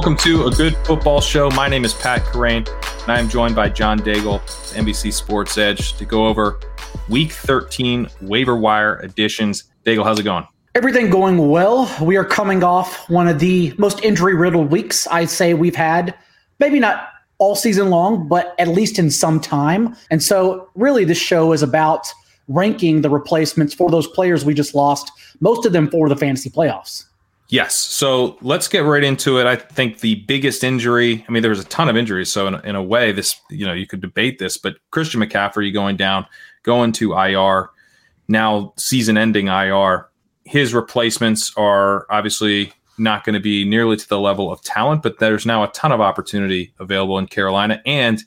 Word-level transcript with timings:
Welcome 0.00 0.16
to 0.16 0.46
a 0.46 0.50
good 0.50 0.74
football 0.86 1.20
show. 1.20 1.50
My 1.50 1.68
name 1.68 1.84
is 1.84 1.92
Pat 1.92 2.22
Kerrane, 2.22 2.66
and 3.02 3.12
I 3.12 3.20
am 3.20 3.28
joined 3.28 3.54
by 3.54 3.68
John 3.68 4.00
Daigle, 4.00 4.40
NBC 4.72 5.12
Sports 5.12 5.58
Edge, 5.58 5.92
to 5.98 6.06
go 6.06 6.26
over 6.26 6.58
Week 7.10 7.32
13 7.32 8.08
waiver 8.22 8.56
wire 8.56 8.96
additions. 9.00 9.64
Daigle, 9.84 10.04
how's 10.04 10.18
it 10.18 10.22
going? 10.22 10.46
Everything 10.74 11.10
going 11.10 11.50
well. 11.50 11.94
We 12.00 12.16
are 12.16 12.24
coming 12.24 12.64
off 12.64 13.10
one 13.10 13.28
of 13.28 13.40
the 13.40 13.74
most 13.76 14.02
injury 14.02 14.34
riddled 14.34 14.70
weeks 14.70 15.06
I'd 15.08 15.28
say 15.28 15.52
we've 15.52 15.76
had. 15.76 16.14
Maybe 16.60 16.80
not 16.80 17.10
all 17.36 17.54
season 17.54 17.90
long, 17.90 18.26
but 18.26 18.54
at 18.58 18.68
least 18.68 18.98
in 18.98 19.10
some 19.10 19.38
time. 19.38 19.94
And 20.10 20.22
so, 20.22 20.70
really, 20.74 21.04
this 21.04 21.18
show 21.18 21.52
is 21.52 21.62
about 21.62 22.10
ranking 22.48 23.02
the 23.02 23.10
replacements 23.10 23.74
for 23.74 23.90
those 23.90 24.06
players 24.06 24.46
we 24.46 24.54
just 24.54 24.74
lost, 24.74 25.12
most 25.40 25.66
of 25.66 25.74
them 25.74 25.90
for 25.90 26.08
the 26.08 26.16
fantasy 26.16 26.48
playoffs. 26.48 27.04
Yes. 27.50 27.74
So 27.74 28.38
let's 28.42 28.68
get 28.68 28.84
right 28.84 29.02
into 29.02 29.40
it. 29.40 29.46
I 29.46 29.56
think 29.56 29.98
the 29.98 30.14
biggest 30.26 30.62
injury, 30.62 31.24
I 31.28 31.32
mean, 31.32 31.42
there 31.42 31.50
was 31.50 31.58
a 31.58 31.64
ton 31.64 31.88
of 31.88 31.96
injuries. 31.96 32.30
So, 32.30 32.46
in, 32.46 32.54
in 32.64 32.76
a 32.76 32.82
way, 32.82 33.10
this, 33.10 33.40
you 33.50 33.66
know, 33.66 33.72
you 33.72 33.88
could 33.88 34.00
debate 34.00 34.38
this, 34.38 34.56
but 34.56 34.76
Christian 34.92 35.20
McCaffrey 35.20 35.72
going 35.72 35.96
down, 35.96 36.26
going 36.62 36.92
to 36.92 37.14
IR, 37.14 37.70
now 38.28 38.72
season 38.76 39.18
ending 39.18 39.48
IR. 39.48 40.08
His 40.44 40.72
replacements 40.72 41.52
are 41.56 42.06
obviously 42.08 42.72
not 42.98 43.24
going 43.24 43.34
to 43.34 43.40
be 43.40 43.64
nearly 43.64 43.96
to 43.96 44.08
the 44.08 44.20
level 44.20 44.52
of 44.52 44.62
talent, 44.62 45.02
but 45.02 45.18
there's 45.18 45.44
now 45.44 45.64
a 45.64 45.68
ton 45.72 45.90
of 45.90 46.00
opportunity 46.00 46.72
available 46.78 47.18
in 47.18 47.26
Carolina. 47.26 47.82
And 47.84 48.22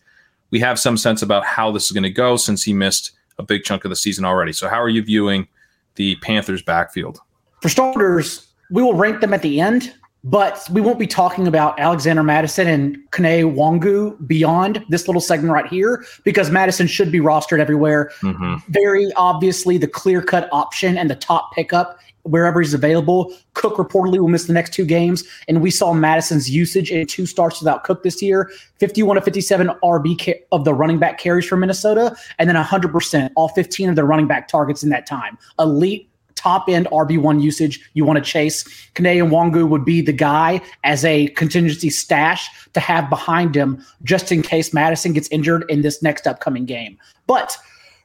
we 0.49 0.59
have 0.59 0.77
some 0.77 0.97
sense 0.97 1.21
about 1.21 1.45
how 1.45 1.71
this 1.71 1.85
is 1.85 1.94
going 1.94 2.03
to 2.03 2.09
go 2.09 2.35
since 2.35 2.63
he 2.63 2.73
missed 2.73 3.11
a 3.39 3.44
big 3.44 3.63
chunk 3.63 3.85
of 3.85 3.89
the 3.89 3.95
season 3.95 4.25
already. 4.25 4.51
So, 4.51 4.67
how 4.67 4.81
are 4.81 4.89
you 4.89 5.01
viewing 5.01 5.47
the 5.95 6.17
Panthers' 6.17 6.61
backfield? 6.61 7.19
For 7.61 7.69
starters, 7.69 8.53
we 8.72 8.81
will 8.81 8.94
rank 8.94 9.22
them 9.22 9.33
at 9.33 9.42
the 9.42 9.59
end, 9.59 9.94
but 10.23 10.66
we 10.72 10.80
won't 10.80 11.00
be 11.00 11.08
talking 11.08 11.47
about 11.47 11.80
Alexander 11.80 12.23
Mattison 12.23 12.67
and 12.67 12.97
Kene 13.11 13.53
Nwangwu 13.56 14.25
beyond 14.25 14.83
this 14.89 15.08
little 15.08 15.22
segment 15.22 15.52
right 15.52 15.67
here 15.67 16.06
because 16.23 16.50
Mattison 16.50 16.88
should 16.88 17.11
be 17.11 17.19
rostered 17.19 17.59
everywhere. 17.59 18.11
Mm-hmm. 18.22 18.56
Very 18.72 19.11
obviously, 19.17 19.78
the 19.78 19.88
clear 19.88 20.22
cut 20.22 20.47
option 20.52 20.97
and 20.97 21.09
the 21.09 21.16
top 21.16 21.53
pickup 21.53 22.00
wherever 22.23 22.61
he's 22.61 22.73
available. 22.73 23.34
Cook 23.53 23.75
reportedly 23.75 24.19
will 24.19 24.28
miss 24.28 24.45
the 24.45 24.53
next 24.53 24.73
two 24.73 24.86
games, 24.86 25.23
and 25.47 25.61
we 25.61 25.69
saw 25.69 25.94
Mattison's 25.94 26.50
usage 26.50 26.91
in 26.91 27.06
two 27.06 27.25
starts 27.25 27.59
without 27.59 27.84
Cook 27.84 28.03
this 28.03 28.22
year 28.22 28.50
51 28.80 29.16
to 29.16 29.22
57 29.22 29.67
RB 29.84 30.34
of 30.52 30.64
the 30.66 30.73
running 30.73 31.00
back 31.00 31.17
carries 31.17 31.45
for 31.45 31.58
Minnesota, 31.58 32.16
and 32.40 32.50
then 32.50 32.56
100%, 32.56 33.30
all 33.35 33.50
15 33.50 33.90
of 33.90 33.95
their 33.95 34.06
running 34.06 34.28
back 34.28 34.47
targets 34.47 34.84
in 34.84 34.90
that 34.90 35.06
time. 35.06 35.38
Elite 35.59 36.09
top 36.44 36.68
end 36.68 36.88
RB1 36.88 37.42
usage 37.42 37.80
you 37.94 38.04
want 38.04 38.18
to 38.18 38.24
chase. 38.24 38.64
Kene 38.96 39.30
Nwangwu 39.30 39.68
would 39.70 39.86
be 39.86 40.02
the 40.02 40.12
guy 40.12 40.62
as 40.84 41.06
a 41.06 41.28
contingency 41.30 41.90
stash 41.90 42.50
to 42.74 42.80
have 42.81 43.09
behind 43.09 43.56
him 43.56 43.84
just 44.04 44.31
in 44.31 44.42
case 44.42 44.74
Mattison 44.74 45.14
gets 45.14 45.30
injured 45.30 45.64
in 45.70 45.81
this 45.81 46.04
next 46.04 46.28
upcoming 46.28 46.66
game. 46.66 46.98
But 47.28 47.58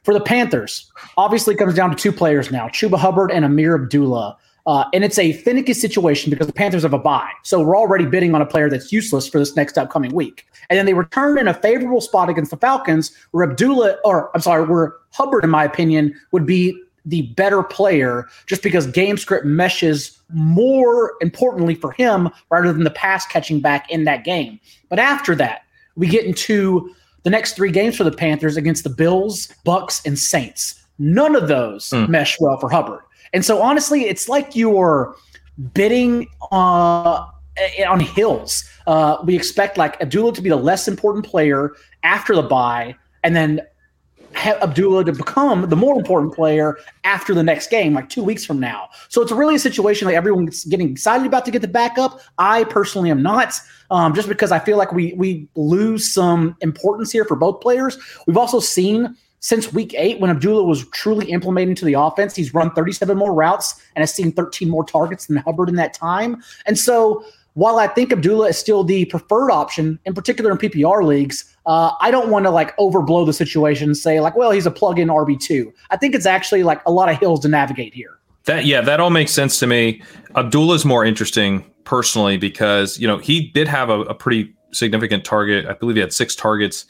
for 0.03 0.13
the 0.13 0.21
Panthers, 0.21 0.89
obviously 1.17 1.53
comes 1.53 1.75
down 1.75 1.89
to 1.89 1.95
two 1.95 2.13
players 2.13 2.49
now 2.49 2.67
Chuba 2.69 2.97
Hubbard 2.97 3.31
and 3.31 3.43
Ameer 3.43 3.75
Abdullah. 3.75 4.37
Uh, 4.65 4.85
and 4.93 5.03
it's 5.03 5.17
a 5.17 5.33
finicky 5.33 5.73
situation 5.73 6.29
because 6.29 6.45
the 6.45 6.53
Panthers 6.53 6.83
have 6.83 6.93
a 6.93 6.99
bye. 6.99 7.31
So 7.43 7.61
we're 7.61 7.77
already 7.77 8.05
bidding 8.05 8.35
on 8.35 8.41
a 8.41 8.45
player 8.45 8.69
that's 8.69 8.91
useless 8.91 9.27
for 9.27 9.39
this 9.39 9.55
next 9.55 9.77
upcoming 9.77 10.13
week. 10.13 10.45
And 10.69 10.77
then 10.77 10.85
they 10.85 10.93
return 10.93 11.39
in 11.39 11.47
a 11.47 11.53
favorable 11.53 12.01
spot 12.01 12.29
against 12.29 12.51
the 12.51 12.57
Falcons, 12.57 13.11
where 13.31 13.49
Abdullah, 13.49 13.97
or 14.03 14.29
I'm 14.35 14.41
sorry, 14.41 14.65
where 14.65 14.93
Hubbard, 15.11 15.43
in 15.43 15.49
my 15.49 15.63
opinion, 15.63 16.13
would 16.31 16.45
be 16.45 16.79
the 17.09 17.23
better 17.33 17.63
player 17.63 18.27
just 18.45 18.63
because 18.63 18.87
game 18.87 19.17
script 19.17 19.45
meshes 19.45 20.19
more 20.29 21.13
importantly 21.21 21.75
for 21.75 21.91
him 21.91 22.29
rather 22.49 22.71
than 22.71 22.83
the 22.83 22.91
pass 22.91 23.25
catching 23.25 23.59
back 23.59 23.89
in 23.89 24.03
that 24.05 24.23
game. 24.23 24.59
But 24.89 24.99
after 24.99 25.35
that, 25.35 25.63
we 25.95 26.07
get 26.07 26.25
into 26.25 26.93
the 27.23 27.29
next 27.29 27.53
three 27.55 27.71
games 27.71 27.97
for 27.97 28.03
the 28.03 28.11
Panthers 28.11 28.57
against 28.57 28.83
the 28.83 28.89
Bills, 28.89 29.53
Bucks, 29.65 30.01
and 30.05 30.17
Saints. 30.17 30.81
None 30.99 31.35
of 31.35 31.47
those 31.47 31.89
mm. 31.89 32.07
mesh 32.07 32.39
well 32.39 32.57
for 32.57 32.69
Hubbard. 32.69 33.01
And 33.33 33.43
so 33.43 33.61
honestly, 33.61 34.03
it's 34.03 34.29
like 34.29 34.55
you're 34.55 35.15
bidding 35.73 36.27
uh, 36.51 37.25
on 37.87 37.99
hills. 37.99 38.63
Uh, 38.87 39.17
we 39.23 39.35
expect 39.35 39.77
like 39.77 39.99
Abdullah 40.01 40.33
to 40.33 40.41
be 40.41 40.49
the 40.49 40.55
less 40.55 40.87
important 40.87 41.25
player 41.25 41.73
after 42.03 42.35
the 42.35 42.41
bye, 42.41 42.95
and 43.23 43.35
then 43.35 43.61
Abdullah 44.45 45.05
to 45.05 45.13
become 45.13 45.69
the 45.69 45.75
more 45.75 45.97
important 45.97 46.33
player 46.33 46.77
after 47.03 47.33
the 47.33 47.43
next 47.43 47.69
game, 47.69 47.93
like 47.93 48.09
two 48.09 48.23
weeks 48.23 48.45
from 48.45 48.59
now. 48.59 48.89
So 49.09 49.21
it's 49.21 49.31
really 49.31 49.55
a 49.55 49.59
situation 49.59 50.07
that 50.07 50.15
everyone's 50.15 50.65
getting 50.65 50.89
excited 50.91 51.27
about 51.27 51.45
to 51.45 51.51
get 51.51 51.61
the 51.61 51.67
backup. 51.67 52.19
I 52.37 52.63
personally 52.65 53.11
am 53.11 53.21
not, 53.21 53.53
um, 53.91 54.13
just 54.13 54.27
because 54.27 54.51
I 54.51 54.59
feel 54.59 54.77
like 54.77 54.91
we 54.91 55.13
we 55.13 55.47
lose 55.55 56.11
some 56.11 56.55
importance 56.61 57.11
here 57.11 57.25
for 57.25 57.35
both 57.35 57.61
players. 57.61 57.97
We've 58.27 58.37
also 58.37 58.59
seen 58.59 59.15
since 59.41 59.71
week 59.71 59.93
eight, 59.97 60.19
when 60.19 60.29
Abdullah 60.29 60.63
was 60.63 60.85
truly 60.89 61.31
implemented 61.31 61.69
into 61.69 61.85
the 61.85 61.93
offense, 61.93 62.35
he's 62.35 62.53
run 62.53 62.71
37 62.71 63.17
more 63.17 63.33
routes 63.33 63.81
and 63.95 64.01
has 64.01 64.13
seen 64.13 64.33
13 64.33 64.69
more 64.69 64.83
targets 64.83 65.27
than 65.27 65.37
Hubbard 65.37 65.69
in 65.69 65.75
that 65.75 65.93
time. 65.93 66.43
And 66.65 66.77
so 66.77 67.23
while 67.53 67.79
I 67.79 67.87
think 67.87 68.11
Abdullah 68.11 68.49
is 68.49 68.57
still 68.57 68.83
the 68.83 69.05
preferred 69.05 69.51
option, 69.51 69.99
in 70.05 70.13
particular 70.13 70.51
in 70.51 70.57
PPR 70.57 71.03
leagues, 71.03 71.55
uh, 71.69 71.93
I 72.01 72.09
don't 72.09 72.29
want 72.29 72.45
to 72.45 72.49
like 72.49 72.75
overblow 72.77 73.27
the 73.27 73.31
situation 73.31 73.89
and 73.89 73.95
say 73.95 74.19
like, 74.21 74.35
well, 74.35 74.49
he's 74.49 74.65
a 74.65 74.71
plug-in 74.71 75.07
RB 75.07 75.39
two. 75.39 75.71
I 75.91 75.97
think 75.97 76.15
it's 76.15 76.25
actually 76.25 76.63
like 76.63 76.81
a 76.87 76.91
lot 76.91 77.09
of 77.09 77.19
hills 77.19 77.41
to 77.41 77.47
navigate 77.47 77.93
here. 77.93 78.17
That 78.45 78.65
yeah, 78.65 78.81
that 78.81 78.99
all 78.99 79.11
makes 79.11 79.31
sense 79.31 79.59
to 79.59 79.67
me. 79.67 80.01
Abdullah's 80.35 80.83
more 80.83 81.05
interesting 81.05 81.63
personally 81.83 82.37
because 82.37 82.97
you 82.97 83.07
know 83.07 83.19
he 83.19 83.49
did 83.49 83.67
have 83.67 83.91
a, 83.91 84.01
a 84.01 84.15
pretty 84.15 84.51
significant 84.71 85.23
target. 85.23 85.67
I 85.67 85.73
believe 85.73 85.95
he 85.95 86.01
had 86.01 86.11
six 86.11 86.35
targets 86.35 86.87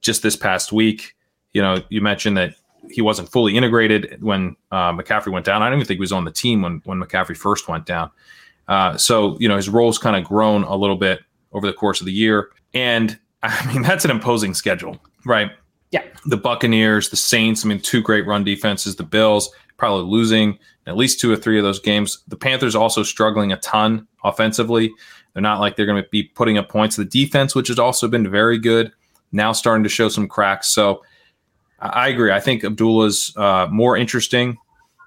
just 0.00 0.24
this 0.24 0.34
past 0.34 0.72
week. 0.72 1.14
You 1.52 1.62
know, 1.62 1.80
you 1.88 2.00
mentioned 2.00 2.36
that 2.38 2.54
he 2.90 3.00
wasn't 3.00 3.30
fully 3.30 3.56
integrated 3.56 4.20
when 4.20 4.56
uh, 4.72 4.92
McCaffrey 4.94 5.30
went 5.30 5.46
down. 5.46 5.62
I 5.62 5.66
don't 5.66 5.78
even 5.78 5.86
think 5.86 5.98
he 5.98 6.00
was 6.00 6.12
on 6.12 6.24
the 6.24 6.32
team 6.32 6.62
when 6.62 6.82
when 6.86 7.00
McCaffrey 7.00 7.36
first 7.36 7.68
went 7.68 7.86
down. 7.86 8.10
Uh, 8.66 8.96
so 8.96 9.38
you 9.38 9.46
know 9.46 9.54
his 9.54 9.68
role's 9.68 9.96
kind 9.96 10.16
of 10.16 10.24
grown 10.24 10.64
a 10.64 10.74
little 10.74 10.96
bit 10.96 11.20
over 11.52 11.68
the 11.68 11.72
course 11.72 12.00
of 12.00 12.06
the 12.06 12.12
year, 12.12 12.50
and 12.74 13.16
I 13.42 13.72
mean, 13.72 13.82
that's 13.82 14.04
an 14.04 14.10
imposing 14.10 14.54
schedule, 14.54 14.98
right? 15.24 15.50
Yeah. 15.90 16.02
The 16.26 16.36
Buccaneers, 16.36 17.10
the 17.10 17.16
Saints, 17.16 17.64
I 17.64 17.68
mean, 17.68 17.80
two 17.80 18.02
great 18.02 18.26
run 18.26 18.44
defenses, 18.44 18.96
the 18.96 19.04
Bills 19.04 19.50
probably 19.76 20.10
losing 20.10 20.58
at 20.86 20.96
least 20.96 21.20
two 21.20 21.30
or 21.30 21.36
three 21.36 21.56
of 21.56 21.64
those 21.64 21.78
games. 21.78 22.18
The 22.28 22.36
Panthers 22.36 22.74
also 22.74 23.02
struggling 23.02 23.52
a 23.52 23.56
ton 23.58 24.06
offensively. 24.24 24.92
They're 25.32 25.42
not 25.42 25.60
like 25.60 25.76
they're 25.76 25.86
going 25.86 26.02
to 26.02 26.08
be 26.10 26.24
putting 26.24 26.58
up 26.58 26.68
points. 26.68 26.96
The 26.96 27.04
defense, 27.04 27.54
which 27.54 27.68
has 27.68 27.78
also 27.78 28.08
been 28.08 28.28
very 28.28 28.58
good, 28.58 28.92
now 29.30 29.52
starting 29.52 29.84
to 29.84 29.88
show 29.88 30.08
some 30.08 30.26
cracks. 30.26 30.74
So 30.74 31.04
I 31.78 32.08
agree. 32.08 32.32
I 32.32 32.40
think 32.40 32.64
Abdullah's 32.64 33.32
uh, 33.36 33.68
more 33.70 33.96
interesting, 33.96 34.58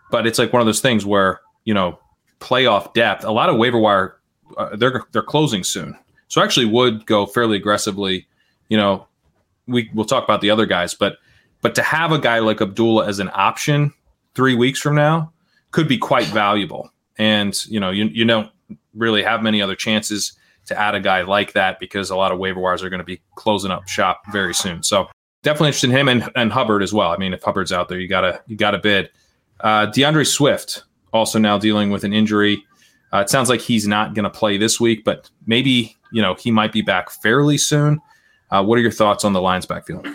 but 0.09 0.25
it's 0.25 0.39
like 0.39 0.53
one 0.53 0.61
of 0.61 0.65
those 0.65 0.79
things 0.79 1.05
where, 1.05 1.41
you 1.65 1.73
know, 1.73 1.99
playoff 2.39 2.93
depth, 2.93 3.25
a 3.25 3.31
lot 3.31 3.49
of 3.49 3.57
waiver 3.57 3.77
wire, 3.77 4.17
uh, 4.57 4.75
they're, 4.75 5.03
they're 5.11 5.21
closing 5.21 5.63
soon. 5.63 5.97
So 6.31 6.39
I 6.39 6.45
actually 6.45 6.67
would 6.67 7.05
go 7.05 7.25
fairly 7.25 7.57
aggressively. 7.57 8.25
You 8.69 8.77
know, 8.77 9.05
we 9.67 9.91
we'll 9.93 10.05
talk 10.05 10.23
about 10.23 10.39
the 10.39 10.49
other 10.49 10.65
guys, 10.65 10.93
but 10.93 11.17
but 11.61 11.75
to 11.75 11.81
have 11.81 12.13
a 12.13 12.19
guy 12.19 12.39
like 12.39 12.61
Abdullah 12.61 13.05
as 13.05 13.19
an 13.19 13.29
option 13.33 13.93
three 14.33 14.55
weeks 14.55 14.79
from 14.79 14.95
now 14.95 15.33
could 15.71 15.89
be 15.89 15.97
quite 15.97 16.27
valuable. 16.27 16.89
And 17.17 17.53
you 17.65 17.81
know, 17.81 17.89
you 17.89 18.05
you 18.05 18.23
don't 18.23 18.49
really 18.93 19.23
have 19.23 19.43
many 19.43 19.61
other 19.61 19.75
chances 19.75 20.31
to 20.67 20.79
add 20.79 20.95
a 20.95 21.01
guy 21.01 21.23
like 21.23 21.51
that 21.51 21.81
because 21.81 22.09
a 22.09 22.15
lot 22.15 22.31
of 22.31 22.39
waiver 22.39 22.61
wires 22.61 22.81
are 22.81 22.89
going 22.89 22.99
to 22.99 23.03
be 23.03 23.19
closing 23.35 23.69
up 23.69 23.85
shop 23.89 24.21
very 24.31 24.53
soon. 24.53 24.83
So 24.83 25.09
definitely 25.43 25.67
interested 25.67 25.89
in 25.89 25.97
him 25.97 26.07
and, 26.07 26.29
and 26.37 26.49
Hubbard 26.49 26.81
as 26.81 26.93
well. 26.93 27.11
I 27.11 27.17
mean, 27.17 27.33
if 27.33 27.43
Hubbard's 27.43 27.73
out 27.73 27.89
there, 27.89 27.99
you 27.99 28.07
gotta 28.07 28.41
you 28.47 28.55
gotta 28.55 28.77
bid. 28.77 29.09
Uh, 29.59 29.87
D'Andre 29.87 30.23
Swift 30.23 30.85
also 31.11 31.39
now 31.39 31.57
dealing 31.57 31.89
with 31.89 32.05
an 32.05 32.13
injury. 32.13 32.63
Uh, 33.11 33.17
it 33.17 33.29
sounds 33.29 33.49
like 33.49 33.59
he's 33.59 33.85
not 33.85 34.13
going 34.13 34.23
to 34.23 34.29
play 34.29 34.55
this 34.55 34.79
week, 34.79 35.03
but 35.03 35.29
maybe 35.45 35.97
you 36.11 36.21
know 36.21 36.35
he 36.35 36.51
might 36.51 36.71
be 36.71 36.81
back 36.81 37.09
fairly 37.09 37.57
soon. 37.57 37.99
Uh, 38.49 38.63
what 38.63 38.77
are 38.77 38.81
your 38.81 38.91
thoughts 38.91 39.23
on 39.23 39.33
the 39.33 39.41
Lions 39.41 39.65
backfield? 39.65 40.07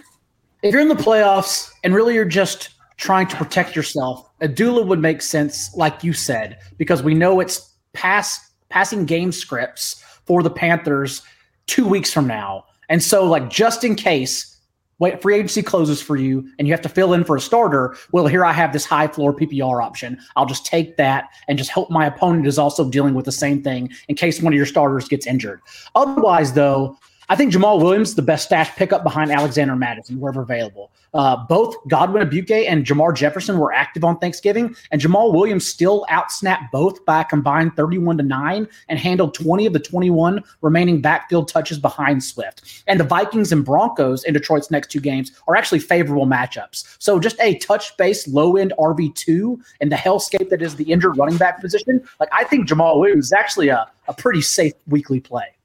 If 0.63 0.73
you're 0.73 0.81
in 0.81 0.89
the 0.89 0.95
playoffs 0.95 1.71
and 1.85 1.95
really 1.95 2.15
you're 2.15 2.25
just 2.25 2.71
trying 2.97 3.27
to 3.29 3.37
protect 3.37 3.77
yourself, 3.77 4.29
Abdullah 4.41 4.83
would 4.83 5.01
make 5.01 5.23
sense, 5.23 5.75
like 5.75 6.03
you 6.03 6.13
said, 6.13 6.59
because 6.77 7.03
we 7.03 7.15
know 7.15 7.41
it's 7.41 7.75
pass 7.93 8.39
passing 8.69 9.05
game 9.07 9.33
scripts 9.33 10.03
for 10.27 10.43
the 10.43 10.51
Panthers 10.51 11.23
two 11.67 11.87
weeks 11.87 12.13
from 12.13 12.27
now. 12.27 12.65
And 12.89 13.03
so, 13.03 13.25
like, 13.25 13.51
just 13.51 13.85
in 13.85 13.95
case 13.95 14.56
wait, 14.99 15.21
free 15.21 15.35
agency 15.37 15.63
closes 15.63 16.01
for 16.01 16.17
you 16.17 16.49
and 16.59 16.67
you 16.67 16.73
have 16.73 16.83
to 16.83 16.89
fill 16.89 17.13
in 17.13 17.25
for 17.25 17.37
a 17.37 17.41
starter, 17.41 17.97
well, 18.13 18.27
here 18.27 18.45
I 18.45 18.53
have 18.53 18.73
this 18.73 18.85
high 18.85 19.09
floor 19.09 19.35
PPR 19.35 19.85
option. 19.85 20.19
I'll 20.37 20.47
just 20.47 20.67
take 20.67 20.97
that 20.97 21.29
and 21.49 21.59
just 21.59 21.71
hope 21.71 21.91
my 21.91 22.07
opponent 22.07 22.47
is 22.47 22.59
also 22.59 22.89
dealing 22.89 23.15
with 23.15 23.25
the 23.25 23.33
same 23.33 23.63
thing 23.63 23.91
in 24.09 24.15
case 24.15 24.41
one 24.41 24.53
of 24.53 24.57
your 24.57 24.67
starters 24.67 25.09
gets 25.09 25.27
injured. 25.27 25.61
Otherwise, 25.95 26.53
though, 26.53 26.99
I 27.29 27.35
think 27.35 27.53
Jamaal 27.53 27.83
Williams 27.83 28.15
the 28.15 28.23
best 28.23 28.47
stash 28.47 28.71
pickup 28.77 29.03
behind 29.03 29.33
Alexander 29.33 29.75
Mattison 29.75 30.21
wherever 30.21 30.43
available. 30.43 30.93
Uh, 31.13 31.37
both 31.49 31.75
Godwin 31.89 32.29
Igwebuike 32.29 32.69
and 32.69 32.85
Jermar 32.85 33.15
Jefferson 33.17 33.59
were 33.59 33.73
active 33.73 34.05
on 34.05 34.19
Thanksgiving, 34.19 34.77
and 34.93 35.01
Jamaal 35.01 35.33
Williams 35.33 35.67
still 35.67 36.07
outsnapped 36.09 36.71
both 36.71 37.05
by 37.05 37.23
a 37.23 37.25
combined 37.25 37.75
31 37.75 38.19
to 38.19 38.23
9 38.23 38.69
and 38.89 38.99
handled 38.99 39.35
20 39.35 39.67
of 39.67 39.73
the 39.73 39.81
21 39.81 40.45
remaining 40.61 41.01
backfield 41.01 41.49
touches 41.49 41.79
behind 41.79 42.23
Swift. 42.23 42.85
And 42.87 43.01
the 43.01 43.05
Vikings 43.05 43.51
and 43.51 43.65
Broncos 43.65 44.23
in 44.23 44.33
Detroit's 44.33 44.71
next 44.71 44.93
two 44.93 45.01
games 45.01 45.33
are 45.49 45.57
actually 45.57 45.81
favorable 45.81 46.27
matchups. 46.27 46.97
So 47.01 47.19
just 47.19 47.41
a 47.41 47.59
touch 47.59 47.97
base 47.97 48.29
low 48.29 48.57
end 48.57 48.73
RB2 48.79 49.59
and 49.81 49.91
the 49.91 49.97
hellscape 49.97 50.51
that 50.51 50.63
is 50.63 50.77
the 50.77 50.93
injured 50.93 51.17
running 51.17 51.39
back 51.39 51.61
position. 51.61 52.07
Like 52.21 52.29
I 52.33 52.45
think 52.45 52.69
Jamal 52.69 53.01
Williams 53.01 53.27
is 53.27 53.33
actually 53.33 53.69
a, 53.69 53.91
a 54.07 54.15
pretty 54.15 54.43
safe 54.43 54.75
weekly 54.87 55.19
play. 55.19 55.56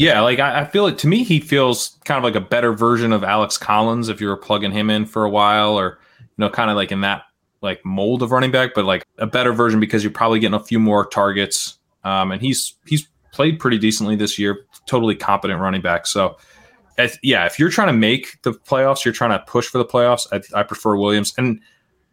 Yeah, 0.00 0.22
like 0.22 0.38
I, 0.38 0.60
I, 0.60 0.64
feel 0.64 0.86
it 0.86 0.96
to 1.00 1.06
me, 1.06 1.24
he 1.24 1.40
feels 1.40 1.98
kind 2.06 2.16
of 2.16 2.24
like 2.24 2.34
a 2.34 2.40
better 2.40 2.72
version 2.72 3.12
of 3.12 3.22
Alex 3.22 3.58
Collins 3.58 4.08
if 4.08 4.18
you 4.18 4.28
were 4.28 4.36
plugging 4.38 4.72
him 4.72 4.88
in 4.88 5.04
for 5.04 5.26
a 5.26 5.28
while, 5.28 5.78
or 5.78 5.98
you 6.18 6.26
know, 6.38 6.48
kind 6.48 6.70
of 6.70 6.76
like 6.76 6.90
in 6.90 7.02
that 7.02 7.24
like 7.60 7.84
mold 7.84 8.22
of 8.22 8.32
running 8.32 8.50
back, 8.50 8.70
but 8.74 8.86
like 8.86 9.04
a 9.18 9.26
better 9.26 9.52
version 9.52 9.78
because 9.78 10.02
you're 10.02 10.10
probably 10.10 10.38
getting 10.38 10.58
a 10.58 10.64
few 10.64 10.78
more 10.78 11.04
targets. 11.04 11.78
Um, 12.02 12.32
and 12.32 12.40
he's 12.40 12.76
he's 12.86 13.06
played 13.34 13.58
pretty 13.60 13.76
decently 13.76 14.16
this 14.16 14.38
year, 14.38 14.64
totally 14.86 15.14
competent 15.14 15.60
running 15.60 15.82
back. 15.82 16.06
So, 16.06 16.38
yeah, 17.22 17.44
if 17.44 17.58
you're 17.58 17.68
trying 17.68 17.88
to 17.88 17.92
make 17.92 18.40
the 18.40 18.52
playoffs, 18.52 19.04
you're 19.04 19.12
trying 19.12 19.38
to 19.38 19.44
push 19.44 19.66
for 19.66 19.76
the 19.76 19.84
playoffs. 19.84 20.26
I, 20.32 20.60
I 20.60 20.62
prefer 20.62 20.96
Williams, 20.96 21.34
and 21.36 21.60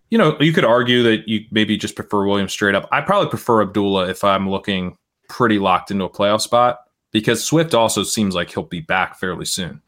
you 0.10 0.18
know, 0.18 0.36
you 0.42 0.52
could 0.52 0.66
argue 0.66 1.04
that 1.04 1.30
you 1.30 1.46
maybe 1.52 1.78
just 1.78 1.96
prefer 1.96 2.28
Williams 2.28 2.52
straight 2.52 2.76
up. 2.76 2.90
I 2.92 3.00
probably 3.00 3.30
prefer 3.30 3.62
Abdullah 3.62 4.10
if 4.10 4.26
I'm 4.26 4.50
looking 4.50 4.98
pretty 5.30 5.58
locked 5.58 5.90
into 5.90 6.04
a 6.04 6.10
playoff 6.10 6.42
spot 6.42 6.80
because 7.12 7.44
Swift 7.44 7.74
also 7.74 8.04
seems 8.04 8.36
like 8.36 8.52
he'll 8.52 8.64
be 8.64 8.82
back 8.82 9.20
fairly 9.20 9.46
soon. 9.46 9.82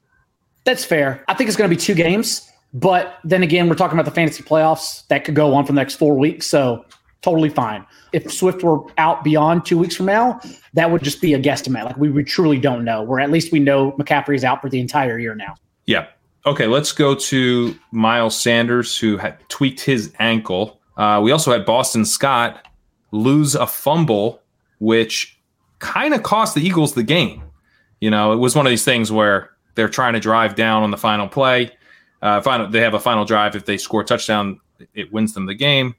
That's 0.66 0.86
fair. 0.86 1.24
I 1.28 1.34
think 1.34 1.48
it's 1.48 1.58
going 1.58 1.70
to 1.70 1.76
be 1.76 1.82
two 1.82 1.96
games, 1.96 2.50
but 2.74 3.18
then 3.24 3.44
again, 3.44 3.70
we're 3.70 3.76
talking 3.76 3.98
about 3.98 4.06
the 4.06 4.16
fantasy 4.16 4.44
playoffs 4.44 5.08
that 5.08 5.26
could 5.26 5.36
go 5.36 5.54
on 5.54 5.66
for 5.66 5.72
the 5.72 5.78
next 5.78 5.96
four 5.96 6.18
weeks. 6.18 6.48
So 6.48 6.86
totally 7.22 7.50
fine. 7.50 7.86
If 8.14 8.32
Swift 8.32 8.64
were 8.64 8.82
out 8.98 9.24
beyond 9.24 9.66
two 9.66 9.78
weeks 9.78 9.96
from 9.96 10.06
now, 10.06 10.40
that 10.74 10.92
would 10.92 11.04
just 11.04 11.22
be 11.22 11.34
a 11.34 11.40
guesstimate. 11.40 11.86
Like 11.86 11.98
we, 11.98 12.10
we 12.10 12.24
truly 12.24 12.60
don't 12.60 12.84
know. 12.84 13.04
Where 13.04 13.20
at 13.20 13.32
least 13.32 13.52
we 13.52 13.60
know 13.60 13.94
McCaffrey 13.94 14.36
is 14.36 14.44
out 14.44 14.62
for 14.62 14.70
the 14.70 14.80
entire 14.80 15.18
year 15.20 15.36
now. 15.36 15.56
Yeah. 15.86 16.08
Okay. 16.46 16.68
Let's 16.68 16.92
go 16.92 17.16
to 17.16 17.76
Miles 17.92 18.40
Sanders, 18.40 18.98
who 18.98 19.18
had 19.18 19.38
tweaked 19.50 19.82
his 19.82 20.14
ankle. 20.20 20.80
Uh, 20.98 21.20
we 21.24 21.32
also 21.32 21.52
had 21.52 21.66
Boston 21.66 22.06
Scott 22.06 22.68
lose 23.12 23.56
a 23.56 23.66
fumble, 23.66 24.42
which 24.80 25.39
kind 25.80 26.14
of 26.14 26.24
cost 26.24 26.56
the 26.56 26.62
Eagles 26.62 26.94
the 26.94 27.04
game. 27.04 27.44
You 28.00 28.10
know, 28.10 28.32
it 28.32 28.38
was 28.38 28.56
one 28.56 28.66
of 28.66 28.70
these 28.70 28.86
things 28.86 29.12
where 29.12 29.50
they're 29.76 29.90
trying 29.90 30.14
to 30.14 30.20
drive 30.20 30.56
down 30.56 30.84
on 30.84 30.92
the 30.92 30.98
final 30.98 31.28
play. 31.28 31.72
Uh, 32.22 32.42
final, 32.42 32.68
they 32.70 32.82
have 32.82 32.94
a 32.94 33.00
final 33.00 33.26
drive. 33.26 33.56
If 33.56 33.66
they 33.66 33.78
score 33.78 34.02
a 34.02 34.06
touchdown, 34.06 34.60
it 34.94 35.12
wins 35.12 35.34
them 35.34 35.46
the 35.46 35.54
game. 35.54 35.96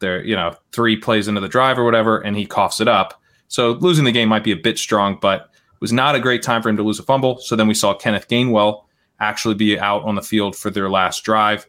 They're 0.00 0.24
you 0.24 0.34
know 0.34 0.56
three 0.72 0.96
plays 0.96 1.28
into 1.28 1.40
the 1.40 1.48
drive 1.48 1.78
or 1.78 1.84
whatever, 1.84 2.20
and 2.20 2.36
he 2.36 2.46
coughs 2.46 2.80
it 2.80 2.88
up. 2.88 3.20
So 3.48 3.72
losing 3.72 4.04
the 4.04 4.12
game 4.12 4.28
might 4.28 4.44
be 4.44 4.52
a 4.52 4.56
bit 4.56 4.78
strong, 4.78 5.18
but 5.20 5.42
it 5.42 5.80
was 5.80 5.92
not 5.92 6.14
a 6.14 6.20
great 6.20 6.42
time 6.42 6.62
for 6.62 6.68
him 6.68 6.76
to 6.76 6.82
lose 6.82 6.98
a 6.98 7.02
fumble. 7.02 7.38
So 7.38 7.54
then 7.54 7.68
we 7.68 7.74
saw 7.74 7.94
Kenneth 7.94 8.28
Gainwell 8.28 8.84
actually 9.20 9.54
be 9.54 9.78
out 9.78 10.02
on 10.02 10.14
the 10.14 10.22
field 10.22 10.56
for 10.56 10.70
their 10.70 10.90
last 10.90 11.22
drive, 11.22 11.66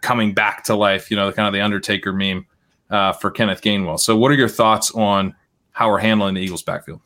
coming 0.00 0.32
back 0.32 0.64
to 0.64 0.74
life. 0.74 1.10
You 1.10 1.16
know, 1.16 1.30
kind 1.32 1.46
of 1.46 1.52
the 1.52 1.60
Undertaker 1.60 2.12
meme 2.12 2.46
uh, 2.90 3.12
for 3.12 3.30
Kenneth 3.30 3.60
Gainwell. 3.60 4.00
So 4.00 4.16
what 4.16 4.30
are 4.30 4.34
your 4.34 4.48
thoughts 4.48 4.90
on 4.92 5.34
how 5.76 5.90
we're 5.90 5.98
handling 5.98 6.34
the 6.34 6.40
Eagles 6.40 6.62
backfield. 6.62 7.02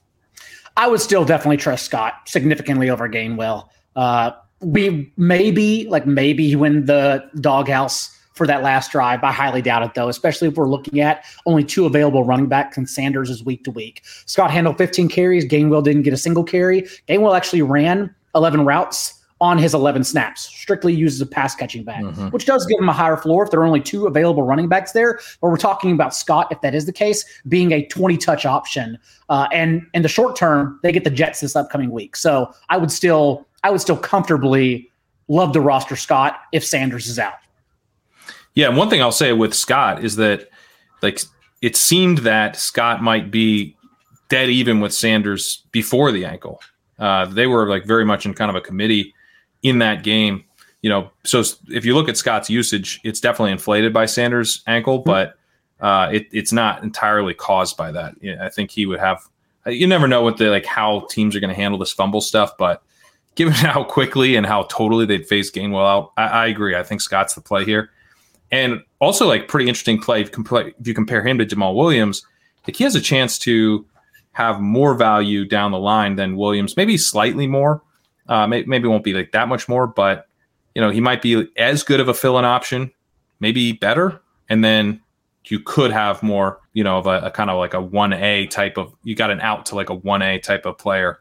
I 0.76 0.86
would 0.86 1.00
still 1.00 1.24
definitely 1.24 1.56
trust 1.56 1.84
Scott 1.84 2.14
significantly 2.26 2.88
over 2.88 3.08
Gainwell. 3.08 3.68
Uh, 3.96 4.30
we 4.60 5.12
maybe 5.16 5.88
like 5.88 6.06
maybe 6.06 6.46
he 6.46 6.54
win 6.54 6.84
the 6.84 7.28
doghouse 7.40 8.16
for 8.34 8.46
that 8.46 8.62
last 8.62 8.92
drive. 8.92 9.24
I 9.24 9.32
highly 9.32 9.60
doubt 9.60 9.82
it 9.82 9.94
though, 9.94 10.08
especially 10.08 10.46
if 10.46 10.54
we're 10.54 10.68
looking 10.68 11.00
at 11.00 11.24
only 11.46 11.64
two 11.64 11.84
available 11.84 12.22
running 12.22 12.46
backs 12.46 12.76
and 12.76 12.88
Sanders 12.88 13.28
is 13.28 13.44
week 13.44 13.64
to 13.64 13.72
week. 13.72 14.02
Scott 14.26 14.52
handled 14.52 14.78
15 14.78 15.08
carries. 15.08 15.44
Gainwell 15.44 15.82
didn't 15.82 16.02
get 16.02 16.14
a 16.14 16.16
single 16.16 16.44
carry. 16.44 16.82
Gainwell 17.08 17.36
actually 17.36 17.62
ran 17.62 18.14
11 18.36 18.64
routes 18.64 19.19
on 19.40 19.56
his 19.56 19.72
11 19.72 20.04
snaps, 20.04 20.42
strictly 20.42 20.92
uses 20.92 21.20
a 21.20 21.26
pass 21.26 21.54
catching 21.54 21.82
back, 21.82 22.02
mm-hmm. 22.02 22.28
which 22.28 22.44
does 22.44 22.66
give 22.66 22.78
him 22.78 22.88
a 22.88 22.92
higher 22.92 23.16
floor 23.16 23.44
if 23.44 23.50
there 23.50 23.60
are 23.60 23.66
only 23.66 23.80
two 23.80 24.06
available 24.06 24.42
running 24.42 24.68
backs 24.68 24.92
there. 24.92 25.18
But 25.40 25.48
we're 25.48 25.56
talking 25.56 25.92
about 25.92 26.14
Scott, 26.14 26.48
if 26.50 26.60
that 26.60 26.74
is 26.74 26.84
the 26.84 26.92
case, 26.92 27.24
being 27.48 27.72
a 27.72 27.86
20 27.86 28.18
touch 28.18 28.44
option. 28.44 28.98
Uh, 29.30 29.48
and 29.52 29.86
in 29.94 30.02
the 30.02 30.08
short 30.08 30.36
term, 30.36 30.78
they 30.82 30.92
get 30.92 31.04
the 31.04 31.10
Jets 31.10 31.40
this 31.40 31.56
upcoming 31.56 31.90
week. 31.90 32.16
So 32.16 32.52
I 32.68 32.76
would 32.76 32.90
still, 32.90 33.46
I 33.64 33.70
would 33.70 33.80
still 33.80 33.96
comfortably 33.96 34.90
love 35.28 35.52
to 35.52 35.60
roster 35.60 35.96
Scott 35.96 36.40
if 36.52 36.64
Sanders 36.64 37.06
is 37.06 37.18
out. 37.18 37.34
Yeah. 38.54 38.68
And 38.68 38.76
one 38.76 38.90
thing 38.90 39.00
I'll 39.00 39.12
say 39.12 39.32
with 39.32 39.54
Scott 39.54 40.04
is 40.04 40.16
that, 40.16 40.50
like, 41.02 41.20
it 41.62 41.76
seemed 41.76 42.18
that 42.18 42.56
Scott 42.56 43.02
might 43.02 43.30
be 43.30 43.76
dead 44.28 44.50
even 44.50 44.80
with 44.80 44.92
Sanders 44.92 45.64
before 45.72 46.12
the 46.12 46.24
ankle. 46.26 46.60
Uh, 46.98 47.24
they 47.24 47.46
were 47.46 47.68
like 47.68 47.86
very 47.86 48.04
much 48.04 48.26
in 48.26 48.34
kind 48.34 48.50
of 48.50 48.56
a 48.56 48.60
committee 48.60 49.14
in 49.62 49.78
that 49.78 50.02
game. 50.02 50.44
You 50.82 50.90
know, 50.90 51.10
so 51.24 51.42
if 51.68 51.84
you 51.84 51.94
look 51.94 52.08
at 52.08 52.16
Scott's 52.16 52.48
usage, 52.48 53.00
it's 53.04 53.20
definitely 53.20 53.52
inflated 53.52 53.92
by 53.92 54.06
Sanders' 54.06 54.62
ankle, 54.66 55.00
mm-hmm. 55.00 55.10
but 55.10 55.34
uh, 55.80 56.10
it, 56.12 56.26
it's 56.32 56.52
not 56.52 56.82
entirely 56.82 57.34
caused 57.34 57.76
by 57.76 57.92
that. 57.92 58.14
I 58.40 58.48
think 58.48 58.70
he 58.70 58.86
would 58.86 59.00
have. 59.00 59.22
You 59.66 59.86
never 59.86 60.08
know 60.08 60.22
what 60.22 60.38
the 60.38 60.48
like 60.48 60.64
how 60.64 61.06
teams 61.10 61.36
are 61.36 61.40
going 61.40 61.54
to 61.54 61.60
handle 61.60 61.78
this 61.78 61.92
fumble 61.92 62.20
stuff, 62.20 62.52
but 62.58 62.82
given 63.34 63.52
how 63.54 63.84
quickly 63.84 64.36
and 64.36 64.46
how 64.46 64.64
totally 64.64 65.06
they'd 65.06 65.26
face 65.26 65.50
Gainwell 65.50 65.86
out, 65.86 66.12
I, 66.16 66.24
I 66.24 66.46
agree. 66.46 66.74
I 66.74 66.82
think 66.82 67.00
Scott's 67.00 67.34
the 67.34 67.40
play 67.40 67.64
here, 67.64 67.90
and 68.50 68.82
also 69.00 69.26
like 69.26 69.48
pretty 69.48 69.68
interesting 69.68 70.00
play 70.00 70.22
if 70.22 70.30
you 70.84 70.94
compare 70.94 71.26
him 71.26 71.38
to 71.38 71.46
Jamaal 71.46 71.74
Williams. 71.74 72.24
Like 72.66 72.76
he 72.76 72.84
has 72.84 72.94
a 72.94 73.00
chance 73.00 73.38
to 73.40 73.86
have 74.32 74.60
more 74.60 74.94
value 74.94 75.44
down 75.44 75.72
the 75.72 75.78
line 75.78 76.16
than 76.16 76.36
Williams, 76.36 76.76
maybe 76.76 76.96
slightly 76.96 77.46
more. 77.46 77.82
Uh, 78.30 78.46
may, 78.46 78.62
maybe 78.62 78.88
won't 78.88 79.04
be 79.04 79.12
like 79.12 79.32
that 79.32 79.48
much 79.48 79.68
more, 79.68 79.86
but 79.86 80.26
you 80.74 80.80
know 80.80 80.88
he 80.88 81.00
might 81.00 81.20
be 81.20 81.46
as 81.58 81.82
good 81.82 82.00
of 82.00 82.08
a 82.08 82.14
fill-in 82.14 82.46
option, 82.46 82.90
maybe 83.40 83.72
better, 83.72 84.22
and 84.48 84.64
then 84.64 85.02
you 85.44 85.60
could 85.60 85.90
have 85.90 86.22
more, 86.22 86.60
you 86.72 86.84
know, 86.84 86.98
of 86.98 87.06
a, 87.06 87.18
a 87.26 87.30
kind 87.30 87.50
of 87.50 87.58
like 87.58 87.74
a 87.74 87.80
one 87.80 88.12
A 88.12 88.46
type 88.46 88.78
of. 88.78 88.94
You 89.02 89.14
got 89.14 89.30
an 89.30 89.40
out 89.40 89.66
to 89.66 89.74
like 89.74 89.90
a 89.90 89.94
one 89.94 90.22
A 90.22 90.38
type 90.38 90.64
of 90.64 90.78
player 90.78 91.18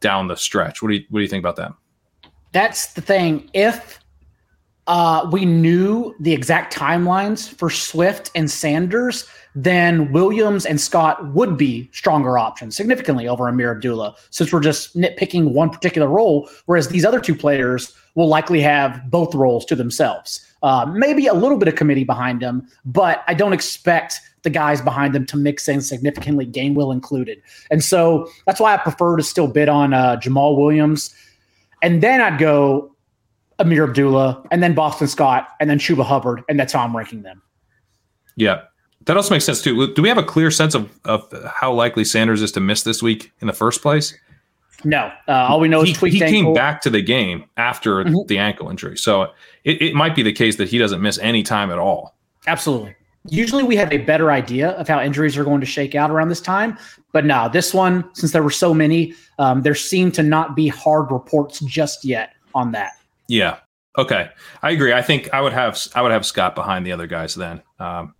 down 0.00 0.28
the 0.28 0.36
stretch. 0.36 0.82
What 0.82 0.88
do 0.88 0.94
you 0.94 1.04
what 1.10 1.20
do 1.20 1.22
you 1.22 1.28
think 1.28 1.42
about 1.42 1.56
that? 1.56 1.72
That's 2.52 2.94
the 2.94 3.00
thing. 3.00 3.48
If 3.54 3.99
uh, 4.90 5.24
we 5.30 5.44
knew 5.44 6.12
the 6.18 6.32
exact 6.32 6.74
timelines 6.74 7.48
for 7.48 7.70
Swift 7.70 8.28
and 8.34 8.50
Sanders, 8.50 9.24
then 9.54 10.10
Williams 10.10 10.66
and 10.66 10.80
Scott 10.80 11.32
would 11.32 11.56
be 11.56 11.88
stronger 11.92 12.36
options 12.36 12.76
significantly 12.76 13.28
over 13.28 13.44
Ameer 13.44 13.70
Abdullah, 13.70 14.16
since 14.30 14.52
we're 14.52 14.58
just 14.58 14.96
nitpicking 14.96 15.52
one 15.52 15.70
particular 15.70 16.08
role, 16.08 16.50
whereas 16.66 16.88
these 16.88 17.04
other 17.04 17.20
two 17.20 17.36
players 17.36 17.94
will 18.16 18.26
likely 18.26 18.60
have 18.60 19.08
both 19.08 19.32
roles 19.32 19.64
to 19.66 19.76
themselves. 19.76 20.44
Uh, 20.64 20.84
maybe 20.86 21.28
a 21.28 21.34
little 21.34 21.56
bit 21.56 21.68
of 21.68 21.76
committee 21.76 22.02
behind 22.02 22.42
them, 22.42 22.66
but 22.84 23.22
I 23.28 23.34
don't 23.34 23.52
expect 23.52 24.20
the 24.42 24.50
guys 24.50 24.80
behind 24.80 25.14
them 25.14 25.24
to 25.26 25.36
mix 25.36 25.68
in 25.68 25.82
significantly, 25.82 26.46
Gainwell 26.46 26.92
included. 26.92 27.40
And 27.70 27.84
so 27.84 28.28
that's 28.44 28.58
why 28.58 28.74
I 28.74 28.76
prefer 28.76 29.16
to 29.16 29.22
still 29.22 29.46
bid 29.46 29.68
on 29.68 29.94
uh, 29.94 30.16
Jamaal 30.16 30.56
Williams. 30.56 31.14
And 31.80 32.02
then 32.02 32.20
I'd 32.20 32.40
go 32.40 32.90
Ameer 33.60 33.84
Abdullah, 33.84 34.42
and 34.50 34.62
then 34.62 34.74
Boston 34.74 35.06
Scott, 35.06 35.48
and 35.60 35.68
then 35.68 35.78
Chuba 35.78 36.04
Hubbard, 36.04 36.42
and 36.48 36.58
that's 36.58 36.72
how 36.72 36.82
I'm 36.82 36.96
ranking 36.96 37.22
them. 37.22 37.42
Yeah, 38.36 38.62
that 39.04 39.16
also 39.16 39.34
makes 39.34 39.44
sense 39.44 39.62
too. 39.62 39.92
Do 39.94 40.02
we 40.02 40.08
have 40.08 40.18
a 40.18 40.22
clear 40.22 40.50
sense 40.50 40.74
of, 40.74 40.90
of 41.04 41.32
how 41.46 41.72
likely 41.72 42.04
Sanders 42.04 42.42
is 42.42 42.52
to 42.52 42.60
miss 42.60 42.82
this 42.82 43.02
week 43.02 43.32
in 43.40 43.46
the 43.46 43.52
first 43.52 43.82
place? 43.82 44.16
No. 44.82 45.12
Uh, 45.28 45.32
all 45.32 45.60
we 45.60 45.68
know 45.68 45.82
he, 45.82 45.92
is 45.92 46.00
he 46.00 46.24
ankle. 46.24 46.28
came 46.28 46.54
back 46.54 46.80
to 46.82 46.90
the 46.90 47.02
game 47.02 47.44
after 47.58 48.02
mm-hmm. 48.02 48.26
the 48.28 48.38
ankle 48.38 48.70
injury, 48.70 48.96
so 48.96 49.24
it, 49.64 49.80
it 49.82 49.94
might 49.94 50.16
be 50.16 50.22
the 50.22 50.32
case 50.32 50.56
that 50.56 50.68
he 50.68 50.78
doesn't 50.78 51.02
miss 51.02 51.18
any 51.18 51.42
time 51.42 51.70
at 51.70 51.78
all. 51.78 52.16
Absolutely. 52.46 52.96
usually 53.28 53.62
we 53.62 53.76
have 53.76 53.92
a 53.92 53.98
better 53.98 54.30
idea 54.30 54.70
of 54.70 54.88
how 54.88 55.02
injuries 55.02 55.36
are 55.36 55.44
going 55.44 55.60
to 55.60 55.66
shake 55.66 55.94
out 55.94 56.10
around 56.10 56.28
this 56.28 56.40
time. 56.40 56.78
But 57.12 57.24
now 57.26 57.48
this 57.48 57.74
one, 57.74 58.08
since 58.14 58.32
there 58.32 58.42
were 58.42 58.50
so 58.50 58.72
many, 58.72 59.14
um, 59.38 59.62
there 59.62 59.74
seem 59.74 60.10
to 60.12 60.22
not 60.22 60.56
be 60.56 60.68
hard 60.68 61.10
reports 61.10 61.60
just 61.60 62.04
yet 62.04 62.34
on 62.54 62.72
that. 62.72 62.92
Yeah. 63.30 63.58
Okay. 63.96 64.28
I 64.60 64.72
agree. 64.72 64.92
I 64.92 65.02
think 65.02 65.32
I 65.32 65.40
would 65.40 65.52
have 65.52 65.78
I 65.94 66.02
would 66.02 66.10
have 66.10 66.26
Scott 66.26 66.56
behind 66.56 66.84
the 66.84 66.90
other 66.90 67.06
guys 67.06 67.36
then. 67.36 67.62
Um, 67.78 68.14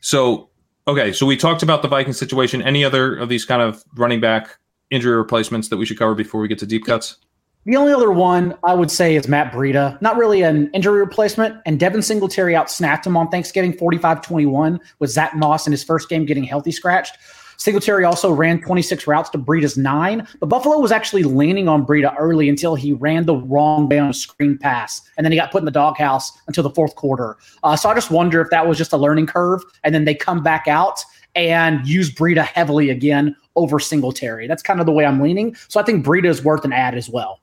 so 0.00 0.50
okay, 0.86 1.12
so 1.12 1.26
we 1.26 1.36
talked 1.36 1.64
about 1.64 1.82
the 1.82 1.88
Viking 1.88 2.12
situation. 2.12 2.62
Any 2.62 2.84
other 2.84 3.16
of 3.16 3.28
these 3.28 3.44
kind 3.44 3.60
of 3.60 3.82
running 3.96 4.20
back 4.20 4.56
injury 4.90 5.16
replacements 5.16 5.68
that 5.68 5.78
we 5.78 5.84
should 5.84 5.98
cover 5.98 6.14
before 6.14 6.40
we 6.40 6.46
get 6.46 6.60
to 6.60 6.66
deep 6.66 6.84
cuts? 6.84 7.16
The 7.64 7.74
only 7.74 7.92
other 7.92 8.12
one 8.12 8.54
I 8.62 8.74
would 8.74 8.90
say 8.90 9.16
is 9.16 9.26
Matt 9.26 9.52
Breida. 9.52 10.00
Not 10.00 10.16
really 10.16 10.42
an 10.42 10.70
injury 10.74 11.00
replacement. 11.00 11.56
And 11.66 11.80
Devin 11.80 12.02
Singletary 12.02 12.54
out 12.54 12.70
snapped 12.70 13.06
him 13.06 13.16
on 13.16 13.30
Thanksgiving 13.30 13.72
45 13.72 14.20
21 14.20 14.78
with 15.00 15.10
Zach 15.10 15.34
Moss 15.34 15.66
in 15.66 15.72
his 15.72 15.82
first 15.82 16.08
game 16.08 16.24
getting 16.24 16.44
healthy 16.44 16.70
scratched. 16.70 17.16
Singletary 17.56 18.04
also 18.04 18.32
ran 18.32 18.60
26 18.60 19.06
routes 19.06 19.30
to 19.30 19.38
Breida's 19.38 19.76
nine, 19.76 20.26
but 20.40 20.46
Buffalo 20.46 20.78
was 20.78 20.92
actually 20.92 21.22
leaning 21.22 21.68
on 21.68 21.86
Breida 21.86 22.14
early 22.18 22.48
until 22.48 22.74
he 22.74 22.92
ran 22.92 23.26
the 23.26 23.36
wrong 23.36 23.88
way 23.88 23.98
on 23.98 24.10
a 24.10 24.14
screen 24.14 24.58
pass. 24.58 25.02
And 25.16 25.24
then 25.24 25.32
he 25.32 25.38
got 25.38 25.50
put 25.50 25.60
in 25.60 25.64
the 25.64 25.70
doghouse 25.70 26.32
until 26.46 26.62
the 26.62 26.70
fourth 26.70 26.94
quarter. 26.94 27.36
Uh, 27.62 27.76
so 27.76 27.88
I 27.88 27.94
just 27.94 28.10
wonder 28.10 28.40
if 28.40 28.50
that 28.50 28.66
was 28.66 28.78
just 28.78 28.92
a 28.92 28.96
learning 28.96 29.26
curve. 29.26 29.62
And 29.82 29.94
then 29.94 30.04
they 30.04 30.14
come 30.14 30.42
back 30.42 30.68
out 30.68 31.04
and 31.34 31.86
use 31.86 32.12
Breida 32.12 32.44
heavily 32.44 32.90
again 32.90 33.36
over 33.56 33.80
Singletary. 33.80 34.46
That's 34.46 34.62
kind 34.62 34.80
of 34.80 34.86
the 34.86 34.92
way 34.92 35.04
I'm 35.04 35.20
leaning. 35.20 35.54
So 35.68 35.80
I 35.80 35.82
think 35.82 36.04
Breida 36.04 36.26
is 36.26 36.44
worth 36.44 36.64
an 36.64 36.72
ad 36.72 36.94
as 36.94 37.08
well. 37.08 37.40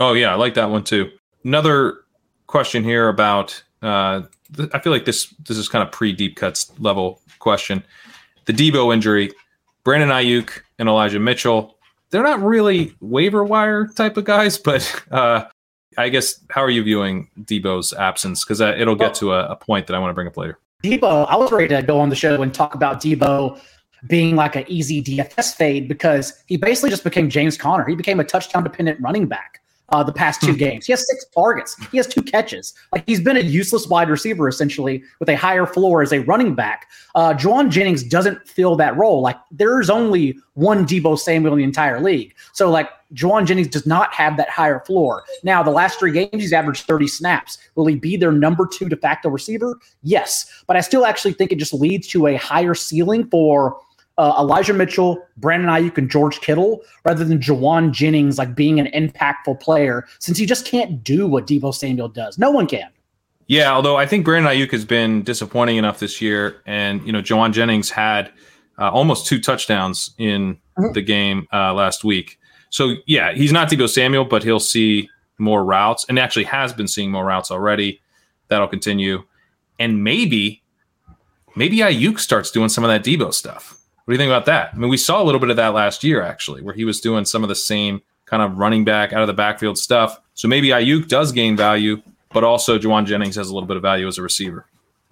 Oh 0.00 0.12
yeah, 0.12 0.32
I 0.32 0.34
like 0.34 0.54
that 0.54 0.70
one 0.70 0.84
too. 0.84 1.10
Another 1.44 2.00
question 2.46 2.84
here 2.84 3.08
about 3.08 3.62
uh, 3.82 4.22
I 4.72 4.78
feel 4.78 4.92
like 4.92 5.04
this 5.04 5.32
this 5.46 5.56
is 5.56 5.68
kind 5.68 5.86
of 5.86 5.92
pre 5.92 6.12
deep 6.12 6.36
cuts 6.36 6.72
level 6.78 7.20
question. 7.38 7.84
The 8.46 8.52
Deebo 8.52 8.92
injury, 8.92 9.30
Brandon 9.84 10.08
Aiyuk 10.08 10.50
and 10.78 10.88
Elijah 10.88 11.20
Mitchell. 11.20 11.76
They're 12.10 12.22
not 12.22 12.42
really 12.42 12.94
waiver 13.00 13.44
wire 13.44 13.86
type 13.86 14.16
of 14.16 14.24
guys, 14.24 14.56
but 14.58 15.02
uh, 15.10 15.44
I 15.98 16.08
guess 16.08 16.40
how 16.50 16.62
are 16.62 16.70
you 16.70 16.82
viewing 16.82 17.28
Deebo's 17.40 17.92
absence? 17.92 18.44
Because 18.44 18.60
uh, 18.60 18.74
it'll 18.78 18.96
get 18.96 19.14
to 19.16 19.32
a, 19.32 19.46
a 19.48 19.56
point 19.56 19.86
that 19.86 19.94
I 19.94 19.98
want 19.98 20.10
to 20.10 20.14
bring 20.14 20.26
up 20.26 20.36
later. 20.36 20.58
Deebo, 20.82 21.26
I 21.28 21.36
was 21.36 21.50
ready 21.50 21.68
to 21.68 21.82
go 21.82 21.98
on 22.00 22.08
the 22.08 22.16
show 22.16 22.40
and 22.42 22.52
talk 22.52 22.74
about 22.74 23.00
Deebo 23.00 23.60
being 24.06 24.36
like 24.36 24.54
an 24.54 24.64
easy 24.68 25.02
DFS 25.02 25.54
fade 25.54 25.88
because 25.88 26.44
he 26.46 26.56
basically 26.56 26.90
just 26.90 27.04
became 27.04 27.30
James 27.30 27.56
Conner. 27.56 27.86
He 27.86 27.94
became 27.94 28.20
a 28.20 28.24
touchdown 28.24 28.62
dependent 28.62 29.00
running 29.00 29.26
back 29.26 29.60
uh, 29.90 30.02
the 30.02 30.12
past 30.12 30.40
two 30.40 30.52
hmm. 30.52 30.58
games. 30.58 30.86
He 30.86 30.92
has 30.92 31.06
six 31.06 31.26
targets. 31.34 31.76
He 31.90 31.96
has 31.98 32.06
two 32.06 32.22
catches. 32.22 32.74
Like 32.92 33.04
he's 33.06 33.20
been 33.20 33.36
a 33.36 33.40
useless 33.40 33.86
wide 33.86 34.08
receiver 34.08 34.48
essentially 34.48 35.02
with 35.20 35.28
a 35.28 35.36
higher 35.36 35.66
floor 35.66 36.02
as 36.02 36.12
a 36.12 36.20
running 36.20 36.54
back. 36.54 36.88
Uh, 37.14 37.34
Jauan 37.34 37.70
Jennings 37.70 38.02
doesn't 38.02 38.48
fill 38.48 38.76
that 38.76 38.96
role. 38.96 39.20
Like 39.20 39.36
there's 39.50 39.90
only 39.90 40.38
one 40.54 40.86
Deebo 40.86 41.18
Samuel 41.18 41.52
in 41.54 41.58
the 41.58 41.64
entire 41.64 42.00
league. 42.00 42.34
So 42.52 42.70
like 42.70 42.88
Jauan 43.14 43.46
Jennings 43.46 43.68
does 43.68 43.86
not 43.86 44.12
have 44.14 44.36
that 44.36 44.48
higher 44.48 44.80
floor. 44.80 45.24
Now 45.42 45.62
the 45.62 45.70
last 45.70 45.98
three 45.98 46.12
games 46.12 46.30
he's 46.32 46.52
averaged 46.52 46.86
30 46.86 47.06
snaps. 47.06 47.58
Will 47.74 47.86
he 47.86 47.96
be 47.96 48.16
their 48.16 48.32
number 48.32 48.66
two 48.66 48.88
de 48.88 48.96
facto 48.96 49.28
receiver? 49.28 49.78
Yes, 50.02 50.50
but 50.66 50.76
I 50.76 50.80
still 50.80 51.06
actually 51.06 51.34
think 51.34 51.52
it 51.52 51.58
just 51.58 51.74
leads 51.74 52.08
to 52.08 52.26
a 52.26 52.36
higher 52.36 52.74
ceiling 52.74 53.28
for 53.28 53.78
uh, 54.16 54.34
Elijah 54.38 54.72
Mitchell, 54.72 55.26
Brandon 55.36 55.68
Aiyuk, 55.68 55.98
and 55.98 56.10
George 56.10 56.40
Kittle 56.40 56.82
rather 57.04 57.24
than 57.24 57.38
Jauan 57.38 57.90
Jennings 57.90 58.38
like 58.38 58.54
being 58.54 58.78
an 58.78 58.86
impactful 58.86 59.60
player 59.60 60.06
since 60.18 60.38
he 60.38 60.46
just 60.46 60.66
can't 60.66 61.02
do 61.02 61.26
what 61.26 61.46
Deebo 61.46 61.74
Samuel 61.74 62.08
does. 62.08 62.38
No 62.38 62.50
one 62.50 62.66
can. 62.66 62.90
Yeah, 63.46 63.72
although 63.72 63.96
I 63.96 64.06
think 64.06 64.24
Brandon 64.24 64.50
Aiyuk 64.50 64.70
has 64.70 64.84
been 64.84 65.22
disappointing 65.22 65.76
enough 65.76 65.98
this 65.98 66.20
year, 66.22 66.62
and 66.66 67.04
you 67.06 67.12
know 67.12 67.20
Jauan 67.20 67.52
Jennings 67.52 67.90
had 67.90 68.32
uh, 68.78 68.90
almost 68.90 69.26
two 69.26 69.40
touchdowns 69.40 70.14
in 70.18 70.54
mm-hmm. 70.78 70.92
the 70.92 71.02
game 71.02 71.46
uh, 71.52 71.74
last 71.74 72.04
week. 72.04 72.38
So 72.70 72.94
yeah, 73.06 73.32
he's 73.32 73.52
not 73.52 73.68
Deebo 73.68 73.88
Samuel, 73.88 74.24
but 74.24 74.42
he'll 74.42 74.60
see 74.60 75.10
more 75.38 75.64
routes, 75.64 76.06
and 76.08 76.18
actually 76.18 76.44
has 76.44 76.72
been 76.72 76.88
seeing 76.88 77.10
more 77.10 77.24
routes 77.24 77.50
already. 77.50 78.00
That'll 78.48 78.68
continue, 78.68 79.24
and 79.78 80.02
maybe 80.02 80.62
maybe 81.54 81.78
Aiyuk 81.78 82.20
starts 82.20 82.50
doing 82.50 82.70
some 82.70 82.82
of 82.82 82.88
that 82.88 83.04
Deebo 83.04 83.34
stuff. 83.34 83.78
What 84.04 84.12
do 84.12 84.14
you 84.16 84.18
think 84.18 84.30
about 84.30 84.46
that? 84.46 84.70
I 84.74 84.76
mean, 84.76 84.90
we 84.90 84.98
saw 84.98 85.22
a 85.22 85.24
little 85.24 85.40
bit 85.40 85.48
of 85.48 85.56
that 85.56 85.68
last 85.68 86.04
year, 86.04 86.20
actually, 86.20 86.60
where 86.60 86.74
he 86.74 86.84
was 86.84 87.00
doing 87.00 87.24
some 87.24 87.42
of 87.42 87.48
the 87.48 87.54
same 87.54 88.02
kind 88.26 88.42
of 88.42 88.58
running 88.58 88.84
back 88.84 89.12
out 89.14 89.22
of 89.22 89.26
the 89.26 89.32
backfield 89.34 89.78
stuff. 89.78 90.20
So 90.34 90.46
maybe 90.46 90.68
Aiyuk 90.68 91.08
does 91.08 91.32
gain 91.32 91.56
value, 91.56 92.02
but 92.32 92.44
also 92.44 92.78
Jauan 92.78 93.06
Jennings 93.06 93.36
has 93.36 93.48
a 93.48 93.54
little 93.54 93.66
bit 93.66 93.76
of 93.76 93.82
value 93.82 94.06
as 94.06 94.18
a 94.18 94.22
receiver. 94.22 94.66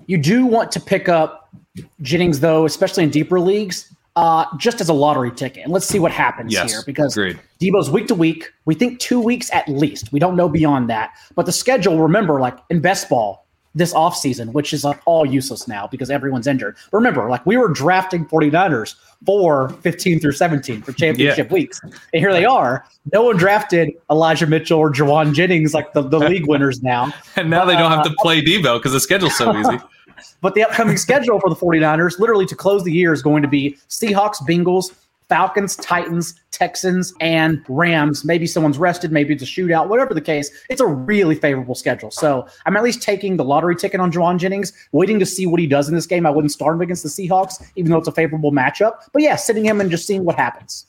You 0.06 0.18
do 0.18 0.44
want 0.44 0.70
to 0.72 0.80
pick 0.80 1.08
up 1.08 1.54
Jennings, 2.02 2.40
though, 2.40 2.66
especially 2.66 3.04
in 3.04 3.10
deeper 3.10 3.40
leagues, 3.40 3.94
uh, 4.16 4.44
just 4.58 4.80
as 4.82 4.90
a 4.90 4.92
lottery 4.92 5.30
ticket. 5.30 5.64
And 5.64 5.72
let's 5.72 5.86
see 5.86 5.98
what 5.98 6.12
happens 6.12 6.52
yes, 6.52 6.70
here 6.70 6.82
because 6.84 7.16
agreed. 7.16 7.40
Deebo's 7.60 7.90
week 7.90 8.08
to 8.08 8.14
week. 8.14 8.52
We 8.66 8.74
think 8.74 8.98
two 8.98 9.20
weeks 9.20 9.50
at 9.54 9.66
least. 9.68 10.12
We 10.12 10.20
don't 10.20 10.36
know 10.36 10.48
beyond 10.48 10.90
that. 10.90 11.12
But 11.34 11.46
the 11.46 11.52
schedule, 11.52 11.98
remember, 11.98 12.40
like 12.40 12.58
in 12.68 12.80
best 12.80 13.08
ball, 13.08 13.46
this 13.74 13.94
offseason, 13.94 14.52
which 14.52 14.72
is 14.72 14.84
like 14.84 15.00
all 15.06 15.24
useless 15.24 15.66
now 15.66 15.86
because 15.86 16.10
everyone's 16.10 16.46
injured. 16.46 16.76
But 16.90 16.98
remember, 16.98 17.28
like 17.28 17.44
we 17.46 17.56
were 17.56 17.68
drafting 17.68 18.26
49ers 18.26 18.96
for 19.24 19.70
15 19.80 20.20
through 20.20 20.32
17 20.32 20.82
for 20.82 20.92
championship 20.92 21.48
yeah. 21.48 21.52
weeks. 21.52 21.80
And 21.82 21.94
here 22.12 22.32
they 22.32 22.44
are. 22.44 22.84
No 23.12 23.22
one 23.22 23.36
drafted 23.36 23.92
Elijah 24.10 24.46
Mitchell 24.46 24.78
or 24.78 24.90
Jauan 24.90 25.32
Jennings 25.32 25.74
like 25.74 25.92
the, 25.92 26.02
the 26.02 26.18
league 26.28 26.46
winners 26.46 26.82
now. 26.82 27.12
And 27.36 27.48
now 27.48 27.64
they 27.64 27.76
don't 27.76 27.90
have 27.90 28.04
to 28.04 28.10
uh, 28.10 28.14
play 28.18 28.42
Deebo 28.42 28.78
because 28.78 28.92
the 28.92 29.00
schedule's 29.00 29.36
so 29.36 29.56
easy. 29.56 29.78
but 30.40 30.54
the 30.54 30.64
upcoming 30.64 30.96
schedule 30.96 31.40
for 31.40 31.48
the 31.48 31.56
49ers, 31.56 32.18
literally 32.18 32.46
to 32.46 32.56
close 32.56 32.84
the 32.84 32.92
year, 32.92 33.12
is 33.12 33.22
going 33.22 33.42
to 33.42 33.48
be 33.48 33.76
Seahawks, 33.88 34.36
Bengals, 34.46 34.92
Falcons, 35.32 35.76
Titans, 35.76 36.34
Texans, 36.50 37.14
and 37.18 37.64
Rams. 37.66 38.22
Maybe 38.22 38.46
someone's 38.46 38.76
rested, 38.76 39.12
maybe 39.12 39.32
it's 39.32 39.42
a 39.42 39.46
shootout, 39.46 39.88
whatever 39.88 40.12
the 40.12 40.20
case. 40.20 40.50
It's 40.68 40.82
a 40.82 40.86
really 40.86 41.34
favorable 41.36 41.74
schedule. 41.74 42.10
So 42.10 42.46
I'm 42.66 42.76
at 42.76 42.82
least 42.82 43.00
taking 43.00 43.38
the 43.38 43.44
lottery 43.44 43.74
ticket 43.74 43.98
on 43.98 44.12
Jauan 44.12 44.36
Jennings, 44.36 44.74
waiting 44.92 45.18
to 45.20 45.24
see 45.24 45.46
what 45.46 45.58
he 45.58 45.66
does 45.66 45.88
in 45.88 45.94
this 45.94 46.06
game. 46.06 46.26
I 46.26 46.30
wouldn't 46.30 46.52
start 46.52 46.74
him 46.74 46.82
against 46.82 47.02
the 47.02 47.08
Seahawks, 47.08 47.66
even 47.76 47.90
though 47.90 47.96
it's 47.96 48.08
a 48.08 48.12
favorable 48.12 48.52
matchup. 48.52 49.08
But 49.14 49.22
yeah, 49.22 49.36
sitting 49.36 49.64
him 49.64 49.80
and 49.80 49.90
just 49.90 50.06
seeing 50.06 50.22
what 50.22 50.36
happens. 50.36 50.84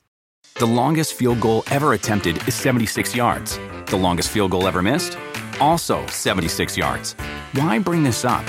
The 0.55 0.65
longest 0.65 1.13
field 1.13 1.39
goal 1.39 1.63
ever 1.71 1.93
attempted 1.93 2.45
is 2.45 2.53
76 2.53 3.15
yards. 3.15 3.57
The 3.85 3.95
longest 3.95 4.27
field 4.27 4.51
goal 4.51 4.67
ever 4.67 4.81
missed? 4.81 5.17
Also 5.61 6.05
76 6.07 6.75
yards. 6.75 7.13
Why 7.53 7.79
bring 7.79 8.03
this 8.03 8.25
up? 8.25 8.45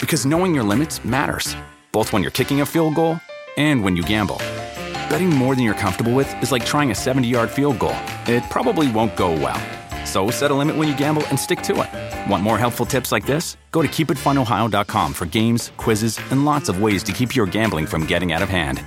Because 0.00 0.26
knowing 0.26 0.52
your 0.52 0.64
limits 0.64 1.04
matters, 1.04 1.54
both 1.92 2.12
when 2.12 2.22
you're 2.22 2.32
kicking 2.32 2.60
a 2.60 2.66
field 2.66 2.96
goal 2.96 3.20
and 3.56 3.84
when 3.84 3.94
you 3.94 4.02
gamble. 4.02 4.40
Betting 5.08 5.30
more 5.30 5.54
than 5.54 5.64
you're 5.64 5.74
comfortable 5.74 6.12
with 6.12 6.30
is 6.42 6.52
like 6.52 6.64
trying 6.64 6.90
a 6.90 6.94
70 6.94 7.28
yard 7.28 7.50
field 7.50 7.78
goal. 7.78 7.96
It 8.26 8.42
probably 8.50 8.90
won't 8.90 9.16
go 9.16 9.32
well. 9.32 9.60
So 10.06 10.30
set 10.30 10.50
a 10.50 10.54
limit 10.54 10.76
when 10.76 10.88
you 10.88 10.96
gamble 10.96 11.26
and 11.28 11.38
stick 11.38 11.60
to 11.62 11.82
it. 11.82 12.30
Want 12.30 12.42
more 12.42 12.58
helpful 12.58 12.86
tips 12.86 13.12
like 13.12 13.26
this? 13.26 13.56
Go 13.72 13.82
to 13.82 13.88
keepitfunohio.com 13.88 15.12
for 15.12 15.26
games, 15.26 15.72
quizzes, 15.76 16.18
and 16.30 16.44
lots 16.44 16.68
of 16.68 16.80
ways 16.80 17.02
to 17.04 17.12
keep 17.12 17.36
your 17.36 17.46
gambling 17.46 17.86
from 17.86 18.06
getting 18.06 18.32
out 18.32 18.42
of 18.42 18.48
hand. 18.48 18.82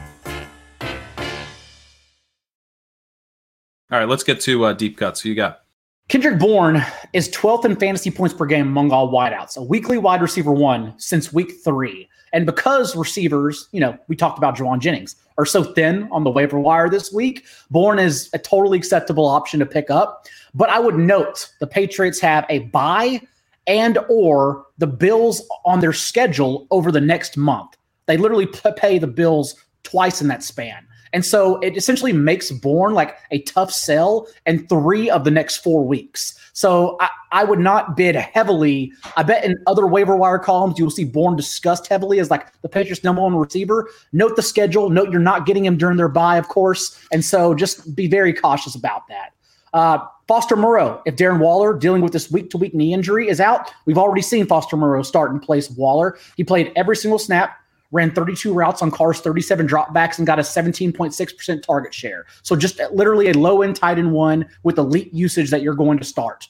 All 3.92 4.00
right, 4.00 4.08
let's 4.08 4.24
get 4.24 4.40
to 4.42 4.66
uh, 4.66 4.74
deep 4.74 4.98
cuts. 4.98 5.22
Who 5.22 5.30
you 5.30 5.36
got? 5.36 5.64
Kendrick 6.08 6.40
Bourne 6.40 6.84
is 7.14 7.30
12th 7.30 7.66
in 7.66 7.76
fantasy 7.76 8.10
points 8.10 8.34
per 8.34 8.46
game 8.46 8.68
among 8.68 8.92
all 8.92 9.12
wideouts, 9.12 9.58
a 9.58 9.64
weekly 9.64 9.98
wide 9.98 10.22
receiver 10.22 10.52
one 10.52 10.94
since 10.98 11.34
week 11.34 11.52
three. 11.64 12.10
And 12.34 12.46
because 12.46 12.96
receivers, 12.96 13.68
you 13.72 13.82
know, 13.82 13.98
we 14.08 14.16
talked 14.16 14.38
about 14.38 14.56
Jauan 14.56 14.80
Jennings, 14.80 15.16
are 15.42 15.46
so 15.46 15.64
thin 15.64 16.08
on 16.12 16.24
the 16.24 16.30
waiver 16.30 16.60
wire 16.60 16.90
this 16.90 17.12
week, 17.12 17.46
Bourne 17.70 18.00
is 18.00 18.30
a 18.34 18.38
totally 18.38 18.78
acceptable 18.78 19.26
option 19.26 19.60
to 19.60 19.66
pick 19.66 19.90
up. 19.90 20.28
But 20.54 20.70
I 20.70 20.80
would 20.80 20.98
note 20.98 21.52
the 21.60 21.68
Patriots 21.68 22.20
have 22.20 22.46
a 22.50 22.60
buy 22.60 23.22
and 23.68 23.98
or 24.10 24.66
the 24.78 24.88
Bills 24.88 25.42
on 25.66 25.80
their 25.80 25.94
schedule 25.94 26.68
over 26.72 26.92
the 26.92 27.02
next 27.02 27.38
month. 27.38 27.76
They 28.06 28.18
literally 28.18 28.48
pay 28.78 29.00
the 29.00 29.08
Bills 29.08 29.56
twice 29.84 30.22
in 30.22 30.28
that 30.28 30.44
span. 30.44 30.86
And 31.14 31.26
so 31.26 31.58
it 31.60 31.76
essentially 31.76 32.14
makes 32.14 32.52
Bourne 32.52 32.94
like 32.94 33.18
a 33.32 33.42
tough 33.42 33.72
sell 33.72 34.28
in 34.46 34.68
three 34.68 35.10
of 35.10 35.24
the 35.24 35.32
next 35.32 35.58
four 35.58 35.86
weeks. 35.86 36.36
So 36.54 36.98
I, 37.00 37.10
I 37.32 37.44
would 37.44 37.60
not 37.60 37.96
bid 37.96 38.16
heavily. 38.16 38.92
I 39.16 39.24
bet 39.24 39.44
in 39.44 39.58
other 39.68 39.88
waiver 39.88 40.16
wire 40.16 40.40
columns, 40.40 40.78
you 40.78 40.86
will 40.86 40.92
see 40.92 41.06
Bourne 41.06 41.36
discussed 41.36 41.88
heavily 41.88 42.20
as 42.20 42.30
like 42.30 42.62
the 42.62 42.70
Patriots' 42.70 43.04
number 43.04 43.22
one 43.22 43.36
receiver. 43.36 43.90
Note 44.14 44.36
the 44.36 44.42
schedule. 44.42 44.90
Note 44.90 45.12
you're 45.12 45.20
not 45.20 45.46
getting 45.46 45.66
him 45.66 45.78
during 45.78 45.98
their 45.98 46.10
bye, 46.10 46.38
of 46.38 46.48
course. 46.48 46.98
And 47.12 47.24
so 47.24 47.54
just 47.54 47.96
be 47.96 48.08
very 48.08 48.34
cautious 48.34 48.76
about 48.76 49.08
that. 49.08 49.34
Uh, 49.74 50.00
Foster 50.28 50.56
Moreau, 50.56 51.02
if 51.06 51.16
Darren 51.16 51.40
Waller 51.40 51.74
dealing 51.74 52.02
with 52.02 52.14
this 52.14 52.32
week 52.32 52.50
to 52.52 52.58
week 52.58 52.74
knee 52.74 52.94
injury 52.94 53.28
is 53.28 53.42
out, 53.42 53.70
we've 53.86 53.98
already 53.98 54.22
seen 54.22 54.46
Foster 54.46 54.78
Moreau 54.78 55.04
start 55.04 55.32
in 55.32 55.40
place 55.40 55.70
of 55.70 55.78
Waller. 55.78 56.18
He 56.38 56.44
played 56.44 56.72
every 56.76 56.96
single 56.96 57.20
snap 57.20 57.58
ran 57.92 58.12
32 58.12 58.54
routes 58.54 58.82
on 58.82 58.90
Carr's 58.92 59.20
37 59.20 59.68
dropbacks 59.68 60.18
and 60.18 60.26
got 60.26 60.40
a 60.40 60.42
17.6% 60.42 61.62
target 61.64 61.94
share. 61.94 62.26
So 62.42 62.56
just 62.56 62.80
literally 62.94 63.30
a 63.30 63.34
low 63.34 63.62
end 63.62 63.76
tight 63.76 63.98
end 63.98 64.12
one 64.12 64.48
with 64.64 64.78
elite 64.78 65.14
usage 65.14 65.50
that 65.52 65.62
you're 65.62 65.76
going 65.76 65.98
to 66.00 66.06
start. 66.06 66.48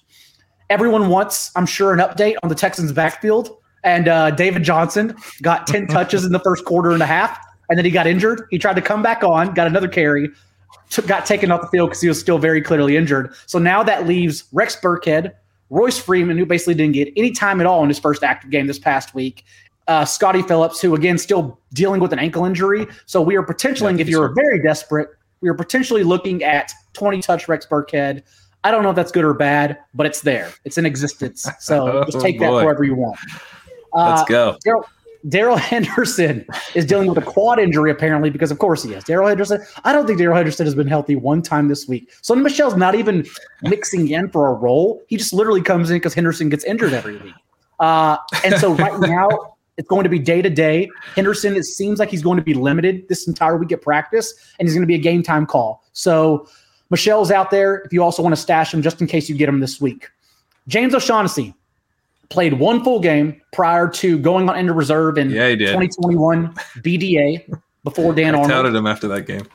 Everyone 0.69 1.09
wants, 1.09 1.51
I'm 1.55 1.65
sure, 1.65 1.93
an 1.93 1.99
update 1.99 2.35
on 2.43 2.49
the 2.49 2.55
Texans 2.55 2.91
backfield. 2.91 3.57
And 3.83 4.07
uh, 4.07 4.31
David 4.31 4.63
Johnson 4.63 5.15
got 5.41 5.67
10 5.67 5.87
touches 5.89 6.23
in 6.23 6.31
the 6.31 6.39
first 6.39 6.65
quarter 6.65 6.91
and 6.91 7.01
a 7.01 7.05
half, 7.05 7.37
and 7.69 7.77
then 7.77 7.85
he 7.85 7.91
got 7.91 8.05
injured. 8.07 8.43
He 8.51 8.59
tried 8.59 8.75
to 8.75 8.81
come 8.81 9.01
back 9.01 9.23
on, 9.23 9.53
got 9.53 9.67
another 9.67 9.87
carry, 9.87 10.29
took, 10.89 11.07
got 11.07 11.25
taken 11.25 11.51
off 11.51 11.61
the 11.61 11.67
field 11.67 11.89
because 11.89 12.01
he 12.01 12.07
was 12.07 12.19
still 12.19 12.37
very 12.37 12.61
clearly 12.61 12.95
injured. 12.95 13.33
So 13.47 13.57
now 13.57 13.81
that 13.83 14.07
leaves 14.07 14.43
Rex 14.51 14.75
Burkhead, 14.75 15.33
Royce 15.71 15.97
Freeman, 15.97 16.37
who 16.37 16.45
basically 16.45 16.75
didn't 16.75 16.93
get 16.93 17.11
any 17.15 17.31
time 17.31 17.59
at 17.59 17.65
all 17.65 17.81
in 17.81 17.89
his 17.89 17.97
first 17.97 18.23
active 18.23 18.51
game 18.51 18.67
this 18.67 18.77
past 18.77 19.15
week, 19.15 19.45
uh, 19.87 20.05
Scottie 20.05 20.41
Phillips, 20.41 20.81
who 20.81 20.95
again 20.95 21.17
still 21.17 21.59
dealing 21.73 22.01
with 22.01 22.13
an 22.13 22.19
ankle 22.19 22.45
injury. 22.45 22.87
So 23.05 23.21
we 23.21 23.35
are 23.35 23.43
potentially, 23.43 23.93
yeah, 23.95 24.01
if 24.01 24.09
you're 24.09 24.33
very 24.33 24.61
desperate, 24.61 25.09
we 25.41 25.49
are 25.49 25.53
potentially 25.53 26.03
looking 26.03 26.43
at 26.43 26.71
20 26.93 27.21
touch 27.21 27.47
Rex 27.47 27.65
Burkhead. 27.65 28.23
I 28.63 28.71
don't 28.71 28.83
know 28.83 28.91
if 28.91 28.95
that's 28.95 29.11
good 29.11 29.23
or 29.23 29.33
bad, 29.33 29.79
but 29.93 30.05
it's 30.05 30.21
there. 30.21 30.51
It's 30.65 30.77
in 30.77 30.85
existence. 30.85 31.47
So 31.59 31.87
oh, 32.01 32.03
just 32.05 32.21
take 32.21 32.39
that 32.39 32.51
wherever 32.51 32.83
you 32.83 32.95
want. 32.95 33.17
Uh, 33.93 34.15
Let's 34.15 34.29
go. 34.29 34.57
Darrell 35.27 35.57
Henderson 35.57 36.45
is 36.73 36.85
dealing 36.85 37.07
with 37.07 37.17
a 37.17 37.21
quad 37.21 37.59
injury, 37.59 37.91
apparently, 37.91 38.29
because 38.29 38.51
of 38.51 38.57
course 38.57 38.83
he 38.83 38.93
is. 38.93 39.03
Darrell 39.03 39.27
Henderson, 39.27 39.63
I 39.83 39.93
don't 39.93 40.07
think 40.07 40.17
Darrell 40.17 40.35
Henderson 40.35 40.65
has 40.65 40.73
been 40.73 40.87
healthy 40.87 41.15
one 41.15 41.41
time 41.41 41.67
this 41.67 41.87
week. 41.87 42.11
So 42.21 42.35
Michel's 42.35 42.75
not 42.75 42.95
even 42.95 43.25
mixing 43.61 44.09
in 44.09 44.29
for 44.29 44.47
a 44.47 44.53
role. 44.53 45.03
He 45.07 45.17
just 45.17 45.33
literally 45.33 45.61
comes 45.61 45.91
in 45.91 45.97
because 45.97 46.13
Henderson 46.13 46.49
gets 46.49 46.63
injured 46.63 46.93
every 46.93 47.17
week. 47.17 47.35
Uh, 47.79 48.17
and 48.43 48.55
so 48.57 48.73
right 48.73 48.99
now, 49.09 49.27
it's 49.81 49.87
going 49.87 50.03
to 50.03 50.09
be 50.09 50.19
day 50.19 50.43
to 50.43 50.49
day. 50.49 50.87
Henderson, 51.15 51.55
it 51.55 51.63
seems 51.65 51.97
like 51.97 52.09
he's 52.09 52.21
going 52.21 52.37
to 52.37 52.43
be 52.43 52.53
limited 52.53 53.07
this 53.09 53.27
entire 53.27 53.57
week 53.57 53.71
at 53.71 53.81
practice, 53.81 54.31
and 54.59 54.67
he's 54.67 54.75
going 54.75 54.83
to 54.83 54.87
be 54.87 54.93
a 54.93 54.99
game 54.99 55.23
time 55.23 55.47
call. 55.47 55.83
So 55.93 56.47
Michel's 56.91 57.31
out 57.31 57.49
there 57.49 57.79
if 57.79 57.91
you 57.91 58.03
also 58.03 58.21
want 58.21 58.35
to 58.35 58.39
stash 58.39 58.71
him 58.71 58.83
just 58.83 59.01
in 59.01 59.07
case 59.07 59.27
you 59.27 59.35
get 59.35 59.49
him 59.49 59.59
this 59.59 59.81
week. 59.81 60.07
James 60.67 60.93
O'Shaughnessy 60.93 61.55
played 62.29 62.53
one 62.53 62.83
full 62.83 62.99
game 62.99 63.41
prior 63.53 63.87
to 63.87 64.19
going 64.19 64.47
on 64.47 64.55
into 64.55 64.73
reserve 64.73 65.17
in 65.17 65.31
yeah, 65.31 65.49
2021 65.55 66.53
BDA 66.77 67.51
before 67.83 68.13
Dan 68.13 68.35
I 68.35 68.37
Arnold. 68.37 68.51
touted 68.51 68.75
him 68.75 68.85
after 68.85 69.07
that 69.07 69.25
game. 69.25 69.47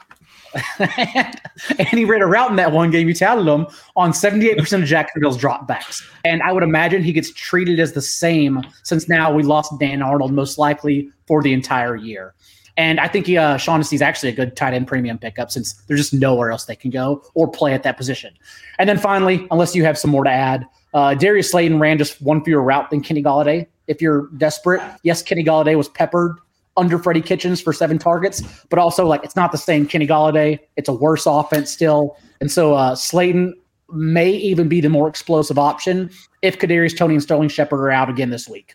and 0.78 1.88
he 1.90 2.04
ran 2.04 2.22
a 2.22 2.26
route 2.26 2.50
in 2.50 2.56
that 2.56 2.72
one 2.72 2.90
game. 2.90 3.08
You 3.08 3.14
touted 3.14 3.46
him 3.46 3.66
on 3.96 4.12
78% 4.12 4.82
of 4.82 4.84
Jacksonville's 4.84 5.38
dropbacks. 5.38 6.02
And 6.24 6.42
I 6.42 6.52
would 6.52 6.62
imagine 6.62 7.02
he 7.02 7.12
gets 7.12 7.32
treated 7.32 7.80
as 7.80 7.92
the 7.92 8.02
same 8.02 8.62
since 8.82 9.08
now 9.08 9.32
we 9.32 9.42
lost 9.42 9.78
Dan 9.78 10.02
Arnold 10.02 10.32
most 10.32 10.58
likely 10.58 11.10
for 11.26 11.42
the 11.42 11.52
entire 11.52 11.96
year. 11.96 12.34
And 12.78 13.00
I 13.00 13.08
think 13.08 13.28
uh, 13.30 13.56
Shaughnessy 13.56 13.96
is 13.96 14.02
actually 14.02 14.28
a 14.28 14.34
good 14.34 14.54
tight 14.54 14.74
end 14.74 14.86
premium 14.86 15.18
pickup 15.18 15.50
since 15.50 15.72
there's 15.86 16.00
just 16.00 16.12
nowhere 16.12 16.50
else 16.50 16.66
they 16.66 16.76
can 16.76 16.90
go 16.90 17.22
or 17.34 17.48
play 17.48 17.72
at 17.72 17.82
that 17.84 17.96
position. 17.96 18.34
And 18.78 18.88
then 18.88 18.98
finally, 18.98 19.46
unless 19.50 19.74
you 19.74 19.84
have 19.84 19.96
some 19.96 20.10
more 20.10 20.24
to 20.24 20.30
add, 20.30 20.66
uh, 20.92 21.14
Darius 21.14 21.50
Slayton 21.50 21.78
ran 21.78 21.96
just 21.96 22.20
one 22.20 22.44
fewer 22.44 22.62
route 22.62 22.90
than 22.90 23.00
Kenny 23.00 23.22
Golladay. 23.22 23.66
If 23.86 24.02
you're 24.02 24.28
desperate, 24.36 24.82
yes, 25.02 25.22
Kenny 25.22 25.44
Golladay 25.44 25.76
was 25.76 25.88
peppered 25.88 26.36
under 26.76 26.98
Freddie 26.98 27.22
Kitchens 27.22 27.60
for 27.60 27.72
seven 27.72 27.98
targets, 27.98 28.42
but 28.68 28.78
also 28.78 29.06
like 29.06 29.24
it's 29.24 29.36
not 29.36 29.52
the 29.52 29.58
same 29.58 29.86
Kenny 29.86 30.06
Golladay. 30.06 30.58
It's 30.76 30.88
a 30.88 30.92
worse 30.92 31.26
offense 31.26 31.70
still, 31.70 32.16
and 32.40 32.50
so 32.50 32.74
uh, 32.74 32.94
Slayton 32.94 33.54
may 33.90 34.30
even 34.30 34.68
be 34.68 34.80
the 34.80 34.88
more 34.88 35.08
explosive 35.08 35.58
option 35.58 36.10
if 36.42 36.58
Kadarius 36.58 36.96
Toney 36.96 37.14
and 37.14 37.22
Sterling 37.22 37.48
Shepard 37.48 37.80
are 37.80 37.90
out 37.90 38.10
again 38.10 38.30
this 38.30 38.48
week. 38.48 38.74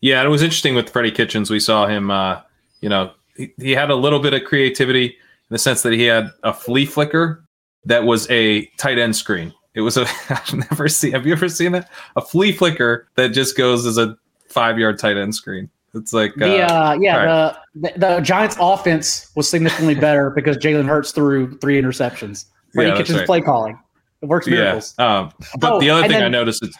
Yeah, 0.00 0.22
it 0.22 0.28
was 0.28 0.42
interesting 0.42 0.74
with 0.74 0.90
Freddie 0.90 1.10
Kitchens. 1.10 1.50
We 1.50 1.60
saw 1.60 1.86
him. 1.86 2.10
Uh, 2.10 2.40
you 2.80 2.88
know, 2.88 3.12
he, 3.36 3.52
he 3.58 3.70
had 3.72 3.90
a 3.90 3.94
little 3.94 4.18
bit 4.18 4.34
of 4.34 4.44
creativity 4.44 5.06
in 5.06 5.14
the 5.50 5.58
sense 5.58 5.82
that 5.82 5.92
he 5.92 6.04
had 6.04 6.30
a 6.42 6.52
flea 6.52 6.86
flicker 6.86 7.44
that 7.84 8.04
was 8.04 8.30
a 8.30 8.66
tight 8.78 8.98
end 8.98 9.16
screen. 9.16 9.52
It 9.74 9.80
was 9.80 9.96
a 9.96 10.06
I've 10.28 10.54
never 10.70 10.88
seen. 10.88 11.12
Have 11.12 11.26
you 11.26 11.32
ever 11.32 11.48
seen 11.48 11.72
that? 11.72 11.90
A 12.16 12.20
flea 12.20 12.52
flicker 12.52 13.08
that 13.16 13.28
just 13.28 13.56
goes 13.56 13.86
as 13.86 13.98
a 13.98 14.16
five 14.48 14.78
yard 14.78 14.98
tight 14.98 15.16
end 15.16 15.34
screen. 15.34 15.70
It's 15.94 16.12
like 16.12 16.34
the 16.36 16.62
uh, 16.62 16.72
uh 16.72 16.98
yeah 17.00 17.16
right. 17.16 17.56
the, 17.74 17.92
the 17.96 18.20
Giants 18.20 18.56
offense 18.58 19.30
was 19.36 19.48
significantly 19.48 19.94
better 19.94 20.30
because 20.30 20.56
Jalen 20.56 20.86
Hurts 20.86 21.12
threw 21.12 21.56
three 21.58 21.80
interceptions. 21.80 22.46
Freddie 22.72 22.90
yeah, 22.90 22.96
Kitchens 22.96 23.18
right. 23.18 23.26
play 23.26 23.40
calling 23.42 23.78
it 24.22 24.28
works 24.28 24.46
miracles. 24.46 24.94
Yeah. 24.98 25.18
Um, 25.18 25.32
but 25.58 25.72
oh, 25.74 25.80
the 25.80 25.90
other 25.90 26.02
thing 26.02 26.12
then, 26.12 26.22
I 26.22 26.28
noticed 26.28 26.62
is 26.62 26.76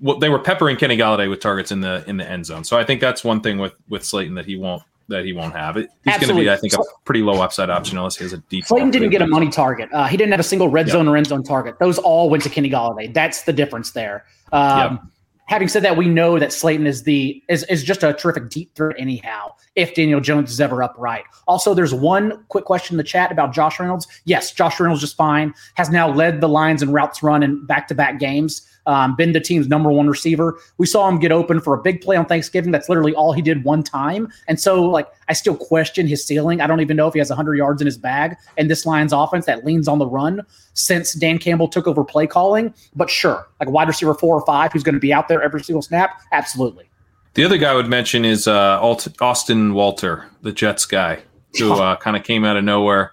well, 0.00 0.18
they 0.18 0.28
were 0.28 0.38
peppering 0.38 0.76
Kenny 0.76 0.96
Golladay 0.96 1.28
with 1.28 1.40
targets 1.40 1.72
in 1.72 1.80
the 1.80 2.04
in 2.06 2.16
the 2.16 2.28
end 2.28 2.46
zone. 2.46 2.64
So 2.64 2.78
I 2.78 2.84
think 2.84 3.00
that's 3.00 3.22
one 3.24 3.40
thing 3.40 3.58
with 3.58 3.74
with 3.88 4.04
Slayton 4.04 4.36
that 4.36 4.46
he 4.46 4.56
won't 4.56 4.82
that 5.08 5.24
he 5.24 5.32
won't 5.32 5.54
have 5.54 5.76
it. 5.76 5.90
He's 6.04 6.16
going 6.18 6.28
to 6.28 6.40
be, 6.40 6.48
I 6.48 6.56
think, 6.56 6.72
a 6.72 6.78
pretty 7.04 7.22
low 7.22 7.42
upside 7.42 7.68
option 7.68 7.98
unless 7.98 8.16
he 8.16 8.24
has 8.24 8.32
a 8.32 8.38
deep. 8.38 8.64
Slayton 8.64 8.90
didn't 8.90 9.10
get 9.10 9.20
a 9.20 9.26
money 9.26 9.50
target. 9.50 9.90
Uh, 9.92 10.06
he 10.06 10.16
didn't 10.16 10.30
have 10.30 10.40
a 10.40 10.44
single 10.44 10.68
red 10.68 10.86
yep. 10.86 10.92
zone 10.92 11.08
or 11.08 11.16
end 11.16 11.26
zone 11.26 11.42
target. 11.42 11.78
Those 11.80 11.98
all 11.98 12.30
went 12.30 12.44
to 12.44 12.48
Kenny 12.48 12.70
Golladay. 12.70 13.12
That's 13.12 13.42
the 13.42 13.52
difference 13.52 13.90
there. 13.90 14.24
Um, 14.52 14.78
yep 14.78 15.11
having 15.52 15.68
said 15.68 15.84
that, 15.84 15.98
we 15.98 16.08
know 16.08 16.38
that 16.38 16.50
Slayton 16.50 16.86
is 16.86 17.02
the 17.02 17.42
is, 17.48 17.62
is 17.64 17.84
just 17.84 18.02
a 18.02 18.14
terrific 18.14 18.48
deep 18.48 18.74
threat 18.74 18.96
anyhow. 18.98 19.54
If 19.74 19.94
Daniel 19.94 20.20
Jones 20.20 20.50
is 20.50 20.60
ever 20.60 20.82
upright. 20.82 21.24
Also, 21.46 21.74
there's 21.74 21.92
one 21.92 22.42
quick 22.48 22.64
question 22.64 22.94
in 22.94 22.96
the 22.96 23.04
chat 23.04 23.30
about 23.30 23.52
Josh 23.52 23.78
Reynolds. 23.78 24.06
Yes, 24.24 24.50
Josh 24.52 24.80
Reynolds 24.80 25.02
just 25.02 25.16
fine. 25.16 25.54
Has 25.74 25.90
now 25.90 26.10
led 26.10 26.40
the 26.40 26.48
lines 26.48 26.82
and 26.82 26.92
routes 26.92 27.22
run 27.22 27.42
in 27.42 27.64
back 27.66 27.86
to 27.88 27.94
back 27.94 28.18
games 28.18 28.66
um, 28.86 29.14
been 29.14 29.32
the 29.32 29.40
team's 29.40 29.68
number 29.68 29.90
one 29.90 30.08
receiver. 30.08 30.58
We 30.78 30.86
saw 30.86 31.08
him 31.08 31.18
get 31.18 31.32
open 31.32 31.60
for 31.60 31.74
a 31.74 31.80
big 31.80 32.00
play 32.00 32.16
on 32.16 32.26
Thanksgiving. 32.26 32.72
That's 32.72 32.88
literally 32.88 33.14
all 33.14 33.32
he 33.32 33.42
did 33.42 33.64
one 33.64 33.82
time. 33.82 34.32
And 34.48 34.60
so, 34.60 34.82
like, 34.82 35.08
I 35.28 35.34
still 35.34 35.56
question 35.56 36.06
his 36.06 36.24
ceiling. 36.24 36.60
I 36.60 36.66
don't 36.66 36.80
even 36.80 36.96
know 36.96 37.06
if 37.06 37.14
he 37.14 37.18
has 37.18 37.30
100 37.30 37.56
yards 37.56 37.80
in 37.80 37.86
his 37.86 37.96
bag. 37.96 38.36
And 38.56 38.70
this 38.70 38.84
Lions 38.84 39.12
offense 39.12 39.46
that 39.46 39.64
leans 39.64 39.88
on 39.88 39.98
the 39.98 40.06
run 40.06 40.42
since 40.74 41.12
Dan 41.12 41.38
Campbell 41.38 41.68
took 41.68 41.86
over 41.86 42.04
play 42.04 42.26
calling. 42.26 42.74
But 42.94 43.10
sure, 43.10 43.48
like 43.60 43.68
wide 43.68 43.88
receiver 43.88 44.14
four 44.14 44.36
or 44.36 44.44
five 44.44 44.72
who's 44.72 44.82
going 44.82 44.94
to 44.94 45.00
be 45.00 45.12
out 45.12 45.28
there 45.28 45.41
every 45.42 45.62
single 45.62 45.82
snap. 45.82 46.20
Absolutely. 46.32 46.88
The 47.34 47.44
other 47.44 47.56
guy 47.56 47.72
I 47.72 47.74
would 47.74 47.88
mention 47.88 48.24
is 48.24 48.46
uh, 48.46 48.78
Austin 49.20 49.74
Walter, 49.74 50.28
the 50.42 50.52
Jets 50.52 50.84
guy, 50.84 51.22
who 51.58 51.72
uh, 51.72 51.96
kind 51.96 52.16
of 52.16 52.24
came 52.24 52.44
out 52.44 52.56
of 52.56 52.64
nowhere. 52.64 53.12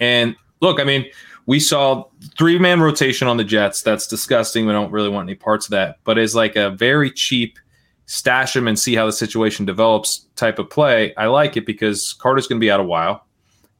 And 0.00 0.36
look, 0.60 0.80
I 0.80 0.84
mean, 0.84 1.06
we 1.46 1.60
saw 1.60 2.04
three 2.38 2.58
man 2.58 2.80
rotation 2.80 3.28
on 3.28 3.36
the 3.36 3.44
Jets. 3.44 3.82
That's 3.82 4.06
disgusting. 4.06 4.66
We 4.66 4.72
don't 4.72 4.90
really 4.90 5.08
want 5.08 5.28
any 5.28 5.34
parts 5.34 5.66
of 5.66 5.70
that. 5.72 5.96
But 6.04 6.18
as 6.18 6.34
like 6.34 6.56
a 6.56 6.70
very 6.70 7.10
cheap 7.10 7.58
stash 8.06 8.54
them 8.54 8.68
and 8.68 8.78
see 8.78 8.94
how 8.94 9.04
the 9.04 9.12
situation 9.12 9.66
develops 9.66 10.26
type 10.34 10.58
of 10.58 10.70
play, 10.70 11.14
I 11.16 11.26
like 11.26 11.56
it 11.56 11.66
because 11.66 12.14
Carter's 12.14 12.46
going 12.46 12.58
to 12.58 12.64
be 12.64 12.70
out 12.70 12.80
a 12.80 12.84
while, 12.84 13.26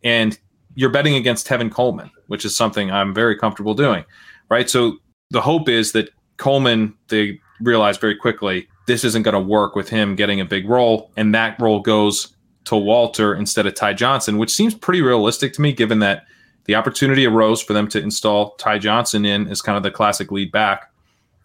and 0.04 0.38
you're 0.74 0.90
betting 0.90 1.14
against 1.14 1.46
Tevin 1.46 1.70
Coleman, 1.70 2.10
which 2.26 2.44
is 2.44 2.56
something 2.56 2.90
I'm 2.90 3.14
very 3.14 3.36
comfortable 3.36 3.74
doing. 3.74 4.04
Right. 4.50 4.68
So 4.68 4.98
the 5.30 5.40
hope 5.40 5.68
is 5.68 5.92
that 5.92 6.10
Coleman 6.36 6.94
they 7.08 7.40
realize 7.60 7.98
very 7.98 8.16
quickly 8.16 8.68
this 8.86 9.04
isn't 9.04 9.22
going 9.22 9.34
to 9.34 9.40
work 9.40 9.74
with 9.74 9.88
him 9.88 10.16
getting 10.16 10.40
a 10.40 10.44
big 10.44 10.68
role, 10.68 11.10
and 11.16 11.34
that 11.34 11.60
role 11.60 11.80
goes 11.80 12.34
to 12.64 12.76
Walter 12.76 13.34
instead 13.34 13.66
of 13.66 13.74
Ty 13.74 13.94
Johnson, 13.94 14.38
which 14.38 14.50
seems 14.50 14.74
pretty 14.74 15.00
realistic 15.00 15.52
to 15.54 15.60
me, 15.60 15.72
given 15.72 16.00
that 16.00 16.26
the 16.64 16.74
opportunity 16.74 17.26
arose 17.26 17.62
for 17.62 17.72
them 17.72 17.88
to 17.88 18.00
install 18.00 18.50
Ty 18.56 18.78
Johnson 18.78 19.24
in 19.24 19.48
as 19.48 19.62
kind 19.62 19.76
of 19.76 19.82
the 19.82 19.90
classic 19.90 20.30
lead 20.30 20.52
back. 20.52 20.92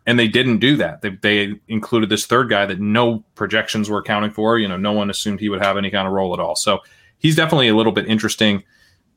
And 0.06 0.20
they 0.20 0.28
didn't 0.28 0.58
do 0.58 0.76
that. 0.76 1.02
They, 1.02 1.12
they 1.22 1.54
included 1.70 2.10
this 2.10 2.26
third 2.26 2.50
guy 2.50 2.66
that 2.66 2.82
no 2.82 3.24
projections 3.36 3.90
were 3.90 4.00
accounting 4.00 4.32
for. 4.32 4.60
You 4.60 4.68
know, 4.68 4.76
no 4.76 4.92
one 4.92 5.10
assumed 5.10 5.40
he 5.40 5.48
would 5.48 5.64
have 5.64 5.78
any 5.78 5.90
kind 5.90 6.06
of 6.06 6.14
role 6.14 6.34
at 6.34 6.42
all. 6.42 6.58
So 6.58 6.80
he's 7.20 7.38
definitely 7.38 7.70
a 7.70 7.76
little 7.76 7.94
bit 7.94 8.06
interesting, 8.08 8.64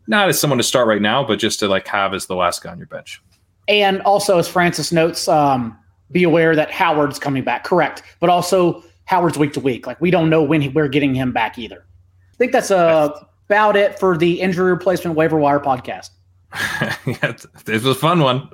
not 0.07 0.29
as 0.29 0.39
someone 0.39 0.59
to 0.59 0.63
start 0.63 0.87
right 0.87 1.03
now, 1.03 1.27
but 1.27 1.41
just 1.41 1.59
to 1.59 1.67
like 1.67 1.89
have 1.89 2.15
as 2.15 2.27
the 2.27 2.37
last 2.37 2.63
guy 2.63 2.71
on 2.71 2.79
your 2.79 2.87
bench. 2.87 3.21
And 3.67 4.01
also, 4.03 4.39
as 4.39 4.47
Francis 4.47 4.93
notes, 4.93 5.27
um, 5.27 5.77
be 6.11 6.23
aware 6.23 6.55
that 6.57 6.71
Howard's 6.71 7.19
coming 7.19 7.45
back. 7.45 7.65
Correct, 7.65 8.03
but 8.21 8.31
also 8.31 8.85
Howard's 9.05 9.39
week 9.39 9.53
to 9.55 9.61
week. 9.61 9.87
Like 9.87 10.01
we 10.01 10.11
don't 10.11 10.31
know 10.31 10.43
when 10.43 10.61
he, 10.61 10.69
we're 10.69 10.89
getting 10.89 11.15
him 11.15 11.33
back 11.33 11.59
either. 11.59 11.85
I 12.33 12.37
think 12.37 12.53
that's 12.53 12.71
a 12.71 13.27
about 13.47 13.77
it 13.77 13.99
for 13.99 14.17
the 14.17 14.41
injury 14.41 14.71
replacement 14.71 15.17
waiver 15.17 15.39
wire 15.39 15.61
podcast. 15.61 16.11
yeah, 17.07 17.35
this 17.65 17.83
was 17.83 17.87
a 17.87 17.95
fun 17.95 18.21
one. 18.21 18.49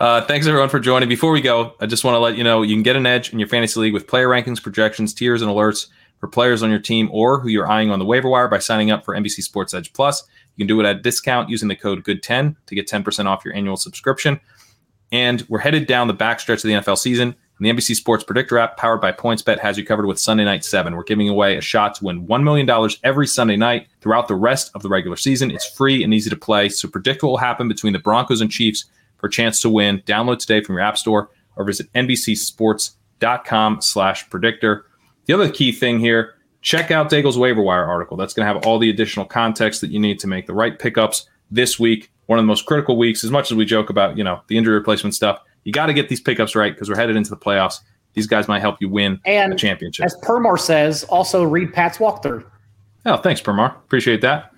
Uh, 0.00 0.24
thanks 0.26 0.46
everyone 0.46 0.68
for 0.68 0.80
joining. 0.80 1.08
Before 1.08 1.32
we 1.32 1.40
go, 1.40 1.74
I 1.80 1.86
just 1.86 2.04
want 2.04 2.14
to 2.14 2.18
let 2.18 2.36
you 2.36 2.44
know 2.44 2.62
you 2.62 2.74
can 2.74 2.82
get 2.82 2.96
an 2.96 3.06
edge 3.06 3.32
in 3.32 3.38
your 3.38 3.48
fantasy 3.48 3.80
league 3.80 3.94
with 3.94 4.06
player 4.06 4.28
rankings, 4.28 4.62
projections, 4.62 5.12
tiers, 5.12 5.42
and 5.42 5.50
alerts 5.50 5.86
for 6.18 6.28
players 6.28 6.62
on 6.62 6.70
your 6.70 6.78
team 6.78 7.08
or 7.12 7.40
who 7.40 7.48
you're 7.48 7.70
eyeing 7.70 7.90
on 7.90 7.98
the 7.98 8.04
waiver 8.04 8.28
wire 8.28 8.48
by 8.48 8.58
signing 8.58 8.90
up 8.90 9.04
for 9.04 9.14
NBC 9.14 9.42
Sports 9.42 9.74
Edge 9.74 9.92
Plus. 9.92 10.22
You 10.56 10.64
can 10.64 10.68
do 10.68 10.80
it 10.80 10.86
at 10.86 10.96
a 10.96 11.00
discount 11.00 11.48
using 11.48 11.68
the 11.68 11.76
code 11.76 12.04
GOOD10 12.04 12.56
to 12.66 12.74
get 12.74 12.88
10% 12.88 13.26
off 13.26 13.44
your 13.44 13.54
annual 13.54 13.76
subscription. 13.76 14.40
And 15.10 15.44
we're 15.48 15.58
headed 15.58 15.86
down 15.86 16.08
the 16.08 16.14
backstretch 16.14 16.56
of 16.56 16.62
the 16.62 16.72
NFL 16.72 16.98
season. 16.98 17.34
And 17.58 17.66
the 17.66 17.70
NBC 17.70 17.96
Sports 17.96 18.22
Predictor 18.22 18.58
app, 18.58 18.76
powered 18.76 19.00
by 19.00 19.10
PointsBet, 19.10 19.58
has 19.58 19.76
you 19.76 19.84
covered 19.84 20.06
with 20.06 20.20
Sunday 20.20 20.44
Night 20.44 20.64
7. 20.64 20.94
We're 20.94 21.02
giving 21.02 21.28
away 21.28 21.56
a 21.56 21.60
shot 21.60 21.96
to 21.96 22.04
win 22.04 22.26
$1 22.26 22.42
million 22.44 22.90
every 23.02 23.26
Sunday 23.26 23.56
night 23.56 23.88
throughout 24.00 24.28
the 24.28 24.36
rest 24.36 24.70
of 24.74 24.82
the 24.82 24.88
regular 24.88 25.16
season. 25.16 25.50
It's 25.50 25.68
free 25.68 26.04
and 26.04 26.14
easy 26.14 26.30
to 26.30 26.36
play, 26.36 26.68
so 26.68 26.88
predict 26.88 27.22
what 27.22 27.30
will 27.30 27.38
happen 27.38 27.66
between 27.66 27.92
the 27.92 27.98
Broncos 27.98 28.40
and 28.40 28.50
Chiefs 28.50 28.84
for 29.16 29.26
a 29.26 29.30
chance 29.30 29.60
to 29.60 29.68
win. 29.68 30.02
Download 30.06 30.38
today 30.38 30.62
from 30.62 30.76
your 30.76 30.82
app 30.82 30.96
store 30.96 31.30
or 31.56 31.64
visit 31.64 31.92
NBCSports.com 31.94 33.82
slash 33.82 34.30
predictor. 34.30 34.86
The 35.26 35.34
other 35.34 35.50
key 35.50 35.72
thing 35.72 35.98
here, 35.98 36.34
check 36.62 36.92
out 36.92 37.10
Daigle's 37.10 37.36
waiver 37.36 37.60
wire 37.60 37.84
article. 37.84 38.16
That's 38.16 38.34
going 38.34 38.46
to 38.46 38.54
have 38.54 38.64
all 38.64 38.78
the 38.78 38.90
additional 38.90 39.26
context 39.26 39.80
that 39.80 39.90
you 39.90 39.98
need 39.98 40.20
to 40.20 40.28
make 40.28 40.46
the 40.46 40.54
right 40.54 40.78
pickups 40.78 41.28
this 41.50 41.78
week. 41.78 42.12
One 42.28 42.38
of 42.38 42.42
the 42.42 42.46
most 42.46 42.64
critical 42.64 42.96
weeks, 42.96 43.24
as 43.24 43.30
much 43.30 43.50
as 43.50 43.56
we 43.56 43.66
joke 43.66 43.90
about, 43.90 44.16
you 44.16 44.24
know, 44.24 44.40
the 44.46 44.56
injury 44.56 44.74
replacement 44.74 45.14
stuff 45.14 45.40
you 45.68 45.72
got 45.72 45.86
to 45.86 45.92
get 45.92 46.08
these 46.08 46.20
pickups 46.20 46.56
right 46.56 46.72
because 46.72 46.88
we're 46.88 46.96
headed 46.96 47.14
into 47.14 47.28
the 47.28 47.36
playoffs. 47.36 47.80
these 48.14 48.26
guys 48.26 48.48
might 48.48 48.60
help 48.60 48.80
you 48.80 48.88
win 48.88 49.20
and 49.26 49.52
a 49.52 49.56
championship. 49.56 50.06
As 50.06 50.16
Permar 50.22 50.58
says, 50.58 51.04
also 51.04 51.44
read 51.44 51.74
Pat's 51.74 51.98
walkthrough. 51.98 52.42
Oh, 53.04 53.18
thanks, 53.18 53.42
Permar. 53.42 53.76
Appreciate 53.76 54.22
that. 54.22 54.50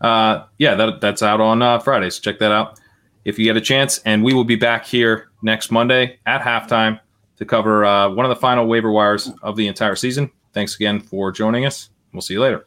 Uh, 0.00 0.44
yeah, 0.58 0.76
that, 0.76 1.00
that's 1.00 1.20
out 1.20 1.40
on 1.40 1.62
uh, 1.62 1.80
Friday, 1.80 2.10
so 2.10 2.20
check 2.20 2.38
that 2.38 2.52
out 2.52 2.78
if 3.24 3.40
you 3.40 3.44
get 3.44 3.56
a 3.56 3.60
chance. 3.60 3.98
And 4.04 4.22
we 4.22 4.34
will 4.34 4.44
be 4.44 4.56
back 4.56 4.86
here 4.86 5.30
next 5.42 5.72
Monday 5.72 6.20
at 6.26 6.42
halftime 6.42 7.00
to 7.38 7.44
cover 7.44 7.84
uh, 7.84 8.08
one 8.10 8.24
of 8.24 8.30
the 8.30 8.36
final 8.36 8.66
waiver 8.66 8.92
wires 8.92 9.30
of 9.42 9.56
the 9.56 9.66
entire 9.66 9.96
season. 9.96 10.30
Thanks 10.52 10.76
again 10.76 11.00
for 11.00 11.32
joining 11.32 11.66
us. 11.66 11.90
We'll 12.12 12.22
see 12.22 12.34
you 12.34 12.40
later. 12.40 12.66